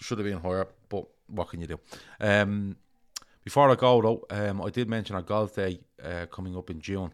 Should 0.00 0.18
have 0.18 0.26
been 0.26 0.40
higher, 0.40 0.66
but 0.88 1.06
what 1.28 1.48
can 1.48 1.60
you 1.60 1.68
do? 1.68 1.80
Um, 2.20 2.76
before 3.44 3.70
I 3.70 3.74
go 3.76 4.02
though, 4.02 4.26
um, 4.30 4.60
I 4.60 4.70
did 4.70 4.88
mention 4.88 5.16
our 5.16 5.22
golf 5.22 5.54
day 5.54 5.80
uh, 6.02 6.26
coming 6.26 6.56
up 6.56 6.70
in 6.70 6.80
June. 6.80 7.12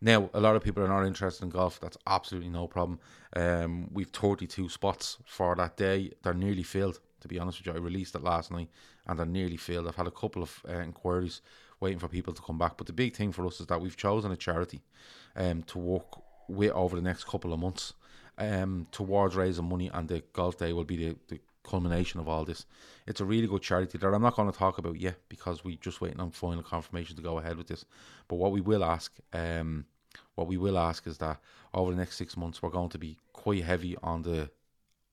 Now, 0.00 0.30
a 0.34 0.40
lot 0.40 0.56
of 0.56 0.64
people 0.64 0.82
are 0.82 0.88
not 0.88 1.06
interested 1.06 1.44
in 1.44 1.50
golf. 1.50 1.78
That's 1.80 1.96
absolutely 2.06 2.50
no 2.50 2.66
problem. 2.66 2.98
Um, 3.34 3.88
we've 3.92 4.08
32 4.08 4.68
spots 4.68 5.18
for 5.24 5.54
that 5.54 5.76
day. 5.76 6.10
They're 6.22 6.34
nearly 6.34 6.64
filled, 6.64 6.98
to 7.22 7.28
be 7.28 7.38
honest 7.38 7.58
with 7.58 7.66
you. 7.66 7.72
I 7.72 7.82
released 7.82 8.14
it 8.14 8.22
last 8.22 8.50
night 8.50 8.68
and 9.06 9.18
they're 9.18 9.26
nearly 9.26 9.56
failed. 9.56 9.88
I've 9.88 9.96
had 9.96 10.06
a 10.06 10.12
couple 10.12 10.42
of 10.42 10.62
uh, 10.68 10.74
inquiries 10.74 11.40
waiting 11.80 11.98
for 11.98 12.08
people 12.08 12.32
to 12.32 12.42
come 12.42 12.58
back. 12.58 12.76
But 12.76 12.86
the 12.86 12.92
big 12.92 13.16
thing 13.16 13.32
for 13.32 13.46
us 13.46 13.60
is 13.60 13.66
that 13.66 13.80
we've 13.80 13.96
chosen 13.96 14.30
a 14.30 14.36
charity 14.36 14.82
um, 15.34 15.62
to 15.64 15.78
work 15.78 16.22
with 16.48 16.72
over 16.72 16.96
the 16.96 17.02
next 17.02 17.26
couple 17.26 17.52
of 17.52 17.60
months 17.60 17.94
um, 18.38 18.86
towards 18.92 19.36
raising 19.36 19.68
money, 19.68 19.90
and 19.92 20.08
the 20.08 20.22
golf 20.32 20.58
day 20.58 20.72
will 20.72 20.84
be 20.84 20.96
the, 20.96 21.16
the 21.28 21.40
culmination 21.64 22.20
of 22.20 22.28
all 22.28 22.44
this. 22.44 22.66
It's 23.06 23.20
a 23.20 23.24
really 23.24 23.46
good 23.46 23.62
charity 23.62 23.98
that 23.98 24.06
I'm 24.06 24.22
not 24.22 24.36
going 24.36 24.50
to 24.50 24.56
talk 24.56 24.78
about 24.78 24.98
yet 24.98 25.16
because 25.28 25.64
we're 25.64 25.76
just 25.76 26.00
waiting 26.00 26.20
on 26.20 26.30
final 26.30 26.62
confirmation 26.62 27.16
to 27.16 27.22
go 27.22 27.38
ahead 27.38 27.56
with 27.56 27.68
this. 27.68 27.84
But 28.28 28.36
what 28.36 28.52
we 28.52 28.60
will 28.60 28.84
ask, 28.84 29.12
um, 29.32 29.86
what 30.34 30.46
we 30.46 30.56
will 30.56 30.78
ask 30.78 31.06
is 31.06 31.18
that 31.18 31.40
over 31.74 31.90
the 31.90 31.96
next 31.96 32.16
six 32.16 32.36
months 32.36 32.62
we're 32.62 32.70
going 32.70 32.90
to 32.90 32.98
be 32.98 33.18
quite 33.32 33.64
heavy 33.64 33.96
on 34.02 34.22
the 34.22 34.50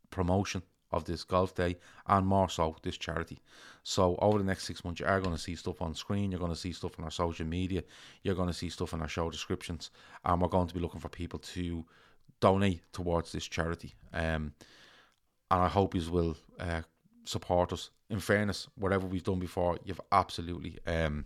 promotion 0.10 0.64
of 0.92 1.06
this 1.06 1.24
golf 1.24 1.56
day 1.56 1.78
and 2.08 2.26
more 2.26 2.50
so 2.50 2.76
this 2.82 2.98
charity. 2.98 3.40
So 3.84 4.18
over 4.22 4.38
the 4.38 4.44
next 4.44 4.66
six 4.66 4.84
months, 4.84 5.00
you 5.00 5.06
are 5.06 5.22
going 5.22 5.36
to 5.36 5.42
see 5.42 5.56
stuff 5.56 5.82
on 5.82 5.96
screen. 5.96 6.32
You're 6.32 6.40
going 6.40 6.52
to 6.52 6.58
see 6.58 6.74
stuff 6.74 6.98
on 7.00 7.06
our 7.06 7.12
social 7.12 7.46
media. 7.46 7.84
You're 8.24 8.36
going 8.36 8.48
to 8.50 8.54
see 8.54 8.70
stuff 8.70 8.94
in 8.94 9.02
our 9.02 9.08
show 9.08 9.30
descriptions, 9.30 9.92
and 10.26 10.42
we're 10.42 10.48
going 10.48 10.68
to 10.68 10.74
be 10.74 10.80
looking 10.80 11.00
for 11.00 11.10
people 11.10 11.40
to 11.40 11.86
donate 12.40 12.82
towards 12.94 13.32
this 13.32 13.48
charity. 13.48 13.96
Um, 14.14 14.54
and 15.52 15.62
I 15.64 15.68
hope 15.68 15.96
you 15.96 16.12
will 16.12 16.38
uh, 16.60 16.82
support 17.26 17.74
us. 17.74 17.90
In 18.10 18.20
fairness, 18.20 18.68
whatever 18.76 19.06
we've 19.08 19.24
done 19.24 19.40
before, 19.40 19.78
you've 19.84 20.02
absolutely 20.12 20.80
um, 20.88 21.26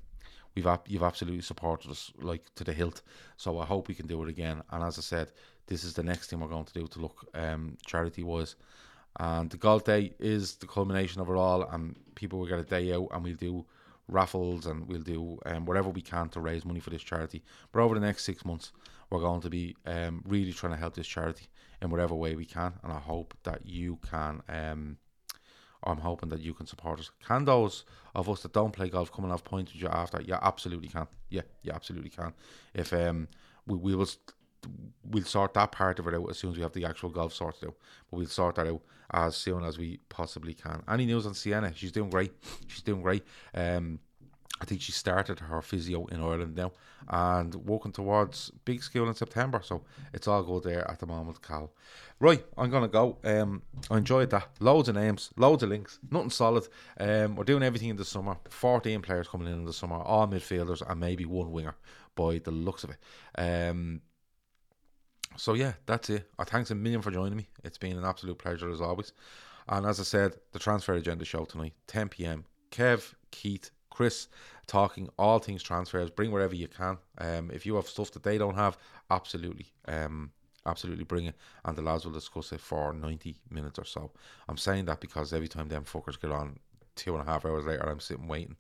we've 0.56 0.67
you've 0.88 1.04
absolutely 1.04 1.41
supported 1.41 1.91
us 1.91 2.12
like 2.19 2.43
to 2.56 2.63
the 2.63 2.73
hilt. 2.73 3.02
So 3.38 3.60
I 3.60 3.65
hope 3.65 3.88
we 3.88 3.95
can 3.95 4.08
do 4.08 4.23
it 4.23 4.30
again. 4.30 4.62
And 4.71 4.84
as 4.84 4.97
I 4.97 5.02
said, 5.02 5.32
this 5.67 5.84
is 5.84 5.93
the 5.93 6.04
next 6.04 6.30
thing 6.30 6.39
we're 6.39 6.47
going 6.47 6.65
to 6.65 6.73
do 6.73 6.88
to 6.88 6.99
look 6.99 7.26
um, 7.34 7.78
charity 7.86 8.23
wise. 8.23 8.56
And 9.19 9.49
the 9.49 9.58
golf 9.58 9.84
day 9.84 10.13
is 10.19 10.56
the 10.56 10.67
culmination 10.67 11.21
of 11.21 11.30
it 11.30 11.36
all, 11.36 11.63
and 11.63 11.95
people 12.15 12.39
will 12.39 12.47
get 12.47 12.60
a 12.60 12.63
day 12.63 12.93
out, 12.93 13.10
and 13.12 13.23
we'll 13.23 13.36
do 13.36 13.65
raffles 14.10 14.65
and 14.65 14.88
we'll 14.88 15.02
do 15.02 15.39
um, 15.45 15.65
whatever 15.65 15.89
we 15.89 16.02
can 16.02 16.30
to 16.30 16.41
raise 16.41 16.65
money 16.65 16.80
for 16.80 16.89
this 16.89 17.02
charity. 17.02 17.41
But 17.71 17.82
over 17.82 17.95
the 17.95 18.06
next 18.06 18.23
six 18.23 18.45
months, 18.45 18.71
we're 19.10 19.19
going 19.19 19.41
to 19.41 19.49
be 19.49 19.76
um, 19.86 20.23
really 20.28 20.54
trying 20.54 20.73
to 20.73 20.80
help 20.80 20.95
this 20.95 21.08
charity 21.08 21.47
in 21.82 21.89
whatever 21.89 22.15
way 22.15 22.36
we 22.36 22.45
can, 22.45 22.73
and 22.84 22.91
I 22.91 22.99
hope 22.99 23.34
that 23.43 23.65
you 23.65 23.99
can. 24.10 24.41
Um, 24.49 24.97
I'm 25.86 25.97
hoping 25.97 26.30
that 26.30 26.39
you 26.39 26.54
can 26.54 26.65
support 26.65 26.99
us. 26.99 27.12
Can 27.26 27.43
those 27.45 27.84
of 28.15 28.30
us 28.30 28.41
that 28.41 28.54
don't 28.54 28.71
play 28.71 28.89
golf 28.89 29.12
come 29.12 29.26
and 29.26 29.32
have 29.32 29.43
points 29.43 29.73
with 29.73 29.82
you 29.82 29.89
after? 29.89 30.21
Yeah, 30.21 30.39
absolutely 30.41 30.88
can. 30.88 31.08
Yeah, 31.30 31.41
yeah, 31.62 31.76
absolutely 31.76 32.10
can. 32.10 32.34
If 32.73 32.93
um, 32.93 33.28
we, 33.67 33.78
we 33.78 33.95
will 33.95 34.08
we'll 35.04 35.23
sort 35.23 35.54
that 35.54 35.71
part 35.71 35.99
of 35.99 36.08
it 36.08 36.13
out 36.13 36.30
as 36.30 36.38
soon 36.38 36.52
as 36.52 36.58
we 36.58 36.63
have 36.63 36.73
the 36.73 36.86
actual 36.86 37.10
golf 37.10 37.34
sorted 37.34 37.69
out. 37.69 37.76
But 38.10 38.17
we'll 38.17 38.28
sort 38.28 38.56
that 38.56 38.67
out 38.67 38.82
as 39.12 39.36
soon 39.36 39.63
as 39.63 39.78
we 39.78 39.99
possibly 40.10 40.54
can. 40.54 40.84
Any 40.88 41.06
news 41.06 41.26
on 41.26 41.34
Sienna? 41.34 41.73
She's 41.76 41.91
doing 41.91 42.10
great. 42.10 42.34
She's 42.67 42.82
doing 42.82 43.02
great. 43.02 43.23
Um, 43.54 43.99
I 44.62 44.65
think 44.65 44.82
she 44.82 44.91
started 44.93 45.39
her 45.39 45.62
physio 45.62 46.06
in 46.06 46.21
Ireland 46.21 46.56
now 46.56 46.71
and 47.10 47.54
working 47.56 47.91
towards 47.91 48.49
big 48.63 48.82
school 48.82 49.10
in 49.10 49.13
September. 49.13 49.62
So 49.62 49.84
it's 50.13 50.28
all 50.28 50.41
good 50.41 50.63
there 50.63 50.89
at 50.89 50.99
the 50.99 51.06
moment, 51.06 51.41
Cal. 51.41 51.73
Right, 52.19 52.45
I'm 52.58 52.69
gonna 52.69 52.88
go. 52.88 53.17
Um, 53.26 53.63
I 53.91 53.97
enjoyed 53.97 54.30
that. 54.30 54.47
Loads 54.62 54.88
of 54.88 54.95
names, 54.95 55.32
loads 55.36 55.63
of 55.63 55.69
links, 55.69 55.99
nothing 56.10 56.30
solid. 56.30 56.67
Um, 56.97 57.36
we're 57.36 57.43
doing 57.43 57.63
everything 57.63 57.89
in 57.89 57.97
the 57.97 58.06
summer. 58.06 58.38
14 58.49 59.02
players 59.02 59.28
coming 59.28 59.47
in 59.47 59.56
in 59.56 59.65
the 59.65 59.73
summer, 59.73 59.97
all 59.97 60.28
midfielders 60.28 60.82
and 60.89 60.99
maybe 60.99 61.26
one 61.26 61.52
winger 61.52 61.76
by 62.15 62.39
the 62.39 62.52
looks 62.52 62.86
of 62.86 62.91
it. 62.91 62.99
Um, 63.38 64.02
so 65.36 65.54
yeah, 65.54 65.74
that's 65.86 66.10
it. 66.10 66.30
I 66.38 66.43
thanks 66.43 66.72
a 66.72 66.76
million 66.76 67.02
for 67.02 67.12
joining 67.12 67.38
me. 67.38 67.48
It's 67.63 67.78
been 67.78 67.98
an 67.98 68.06
absolute 68.06 68.38
pleasure 68.38 68.69
as 68.69 68.82
always. 68.82 69.13
And 69.67 69.86
as 69.86 70.00
I 70.00 70.04
said, 70.04 70.36
the 70.52 70.60
transfer 70.60 70.93
agenda 70.93 71.26
show 71.26 71.46
tonight, 71.46 71.74
10 71.88 72.10
p.m. 72.10 72.46
Kev, 72.72 73.13
Keith, 73.32 73.72
Chris, 73.89 74.28
talking 74.67 75.10
all 75.17 75.39
things 75.39 75.63
transfers. 75.63 76.10
Bring 76.10 76.32
wherever 76.32 76.56
you 76.56 76.67
can. 76.67 76.98
Um, 77.19 77.52
if 77.52 77.65
you 77.65 77.76
have 77.76 77.88
stuff 77.88 78.12
that 78.12 78.24
they 78.24 78.38
don't 78.38 78.56
have, 78.56 78.78
absolutely, 79.10 79.67
um, 79.88 80.32
absolutely 80.65 81.04
bring 81.04 81.26
it, 81.26 81.36
and 81.63 81.78
the 81.78 81.82
lads 81.82 82.06
will 82.06 82.12
discuss 82.12 82.52
it 82.52 82.60
for 82.60 82.93
90 82.93 83.36
minutes 83.50 83.80
or 83.80 83.86
so. 83.86 84.12
I'm 84.50 84.58
saying 84.58 84.86
that 84.86 85.00
because 85.00 85.32
every 85.32 85.48
time 85.48 85.69
them 85.69 85.84
fuckers 85.84 86.19
get 86.19 86.32
on, 86.32 86.60
two 86.96 87.13
and 87.15 87.28
a 87.28 87.32
half 87.32 87.46
hours 87.46 87.65
later, 87.65 87.88
I'm 87.88 88.00
sitting 88.00 88.28
waiting. 88.28 88.58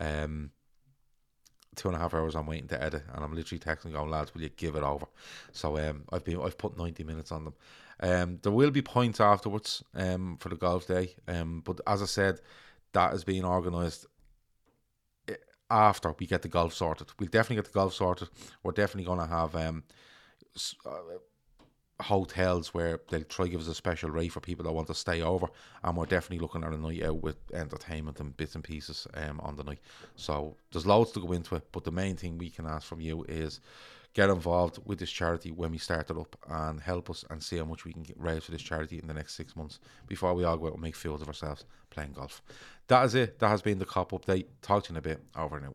Um, 0.00 0.50
two 1.76 1.88
and 1.88 1.96
a 1.96 2.00
half 2.00 2.14
hours 2.14 2.34
I'm 2.34 2.46
waiting 2.46 2.68
to 2.68 2.82
edit, 2.82 3.04
and 3.12 3.24
I'm 3.24 3.34
literally 3.34 3.58
texting 3.58 3.92
going, 3.92 4.10
lads, 4.10 4.34
will 4.34 4.42
you 4.42 4.50
give 4.50 4.76
it 4.76 4.82
over? 4.82 5.06
So 5.52 5.78
um, 5.78 6.04
I've 6.12 6.24
been 6.24 6.40
I've 6.40 6.58
put 6.58 6.76
90 6.76 7.04
minutes 7.04 7.32
on 7.32 7.44
them. 7.44 7.54
Um, 8.00 8.38
there 8.42 8.52
will 8.52 8.70
be 8.70 8.82
points 8.82 9.20
afterwards 9.20 9.82
um, 9.94 10.36
for 10.40 10.48
the 10.48 10.56
golf 10.56 10.86
day, 10.86 11.14
um, 11.28 11.62
but 11.64 11.80
as 11.86 12.02
I 12.02 12.06
said, 12.06 12.40
that 12.92 13.14
is 13.14 13.24
being 13.24 13.44
organised 13.44 14.06
eh, 15.28 15.34
after 15.70 16.14
we 16.18 16.26
get 16.26 16.42
the 16.42 16.48
golf 16.48 16.74
sorted. 16.74 17.08
We'll 17.18 17.28
definitely 17.28 17.56
get 17.56 17.66
the 17.66 17.78
golf 17.78 17.94
sorted. 17.94 18.28
We're 18.62 18.72
definitely 18.72 19.04
going 19.04 19.20
to 19.20 19.34
have 19.34 19.54
um, 19.54 19.84
uh, 20.84 20.90
hotels 22.02 22.74
where 22.74 23.00
they'll 23.10 23.24
try 23.24 23.46
give 23.46 23.60
us 23.60 23.68
a 23.68 23.74
special 23.74 24.10
rate 24.10 24.32
for 24.32 24.40
people 24.40 24.64
that 24.64 24.72
want 24.72 24.88
to 24.88 24.94
stay 24.94 25.22
over, 25.22 25.46
and 25.84 25.96
we're 25.96 26.06
definitely 26.06 26.40
looking 26.40 26.64
at 26.64 26.72
a 26.72 26.76
night 26.78 27.02
out 27.02 27.22
with 27.22 27.36
entertainment 27.52 28.20
and 28.20 28.36
bits 28.36 28.54
and 28.54 28.64
pieces 28.64 29.06
um, 29.14 29.40
on 29.40 29.56
the 29.56 29.64
night. 29.64 29.80
So 30.16 30.56
there's 30.72 30.86
loads 30.86 31.12
to 31.12 31.20
go 31.20 31.32
into 31.32 31.54
it, 31.54 31.66
but 31.72 31.84
the 31.84 31.92
main 31.92 32.16
thing 32.16 32.38
we 32.38 32.50
can 32.50 32.66
ask 32.66 32.86
from 32.86 33.00
you 33.00 33.24
is 33.28 33.60
get 34.14 34.28
involved 34.28 34.78
with 34.84 34.98
this 34.98 35.10
charity 35.10 35.50
when 35.50 35.70
we 35.70 35.78
start 35.78 36.10
it 36.10 36.18
up 36.18 36.36
and 36.48 36.80
help 36.80 37.08
us 37.08 37.24
and 37.30 37.42
see 37.42 37.56
how 37.56 37.64
much 37.64 37.84
we 37.84 37.92
can 37.92 38.02
get 38.02 38.20
raise 38.20 38.44
for 38.44 38.50
this 38.52 38.62
charity 38.62 38.98
in 38.98 39.06
the 39.06 39.14
next 39.14 39.34
six 39.34 39.56
months 39.56 39.78
before 40.06 40.34
we 40.34 40.44
all 40.44 40.58
go 40.58 40.66
out 40.66 40.74
and 40.74 40.82
make 40.82 40.94
fools 40.94 41.22
of 41.22 41.28
ourselves 41.28 41.64
playing 41.90 42.12
golf. 42.12 42.42
That 42.88 43.04
is 43.06 43.14
it. 43.14 43.38
That 43.38 43.48
has 43.48 43.62
been 43.62 43.78
the 43.78 43.86
Kop 43.86 44.10
update. 44.10 44.46
Talk 44.60 44.84
to 44.84 44.92
you 44.92 44.94
in 44.94 44.98
a 44.98 45.02
bit. 45.02 45.22
Over 45.34 45.60
now. 45.60 45.74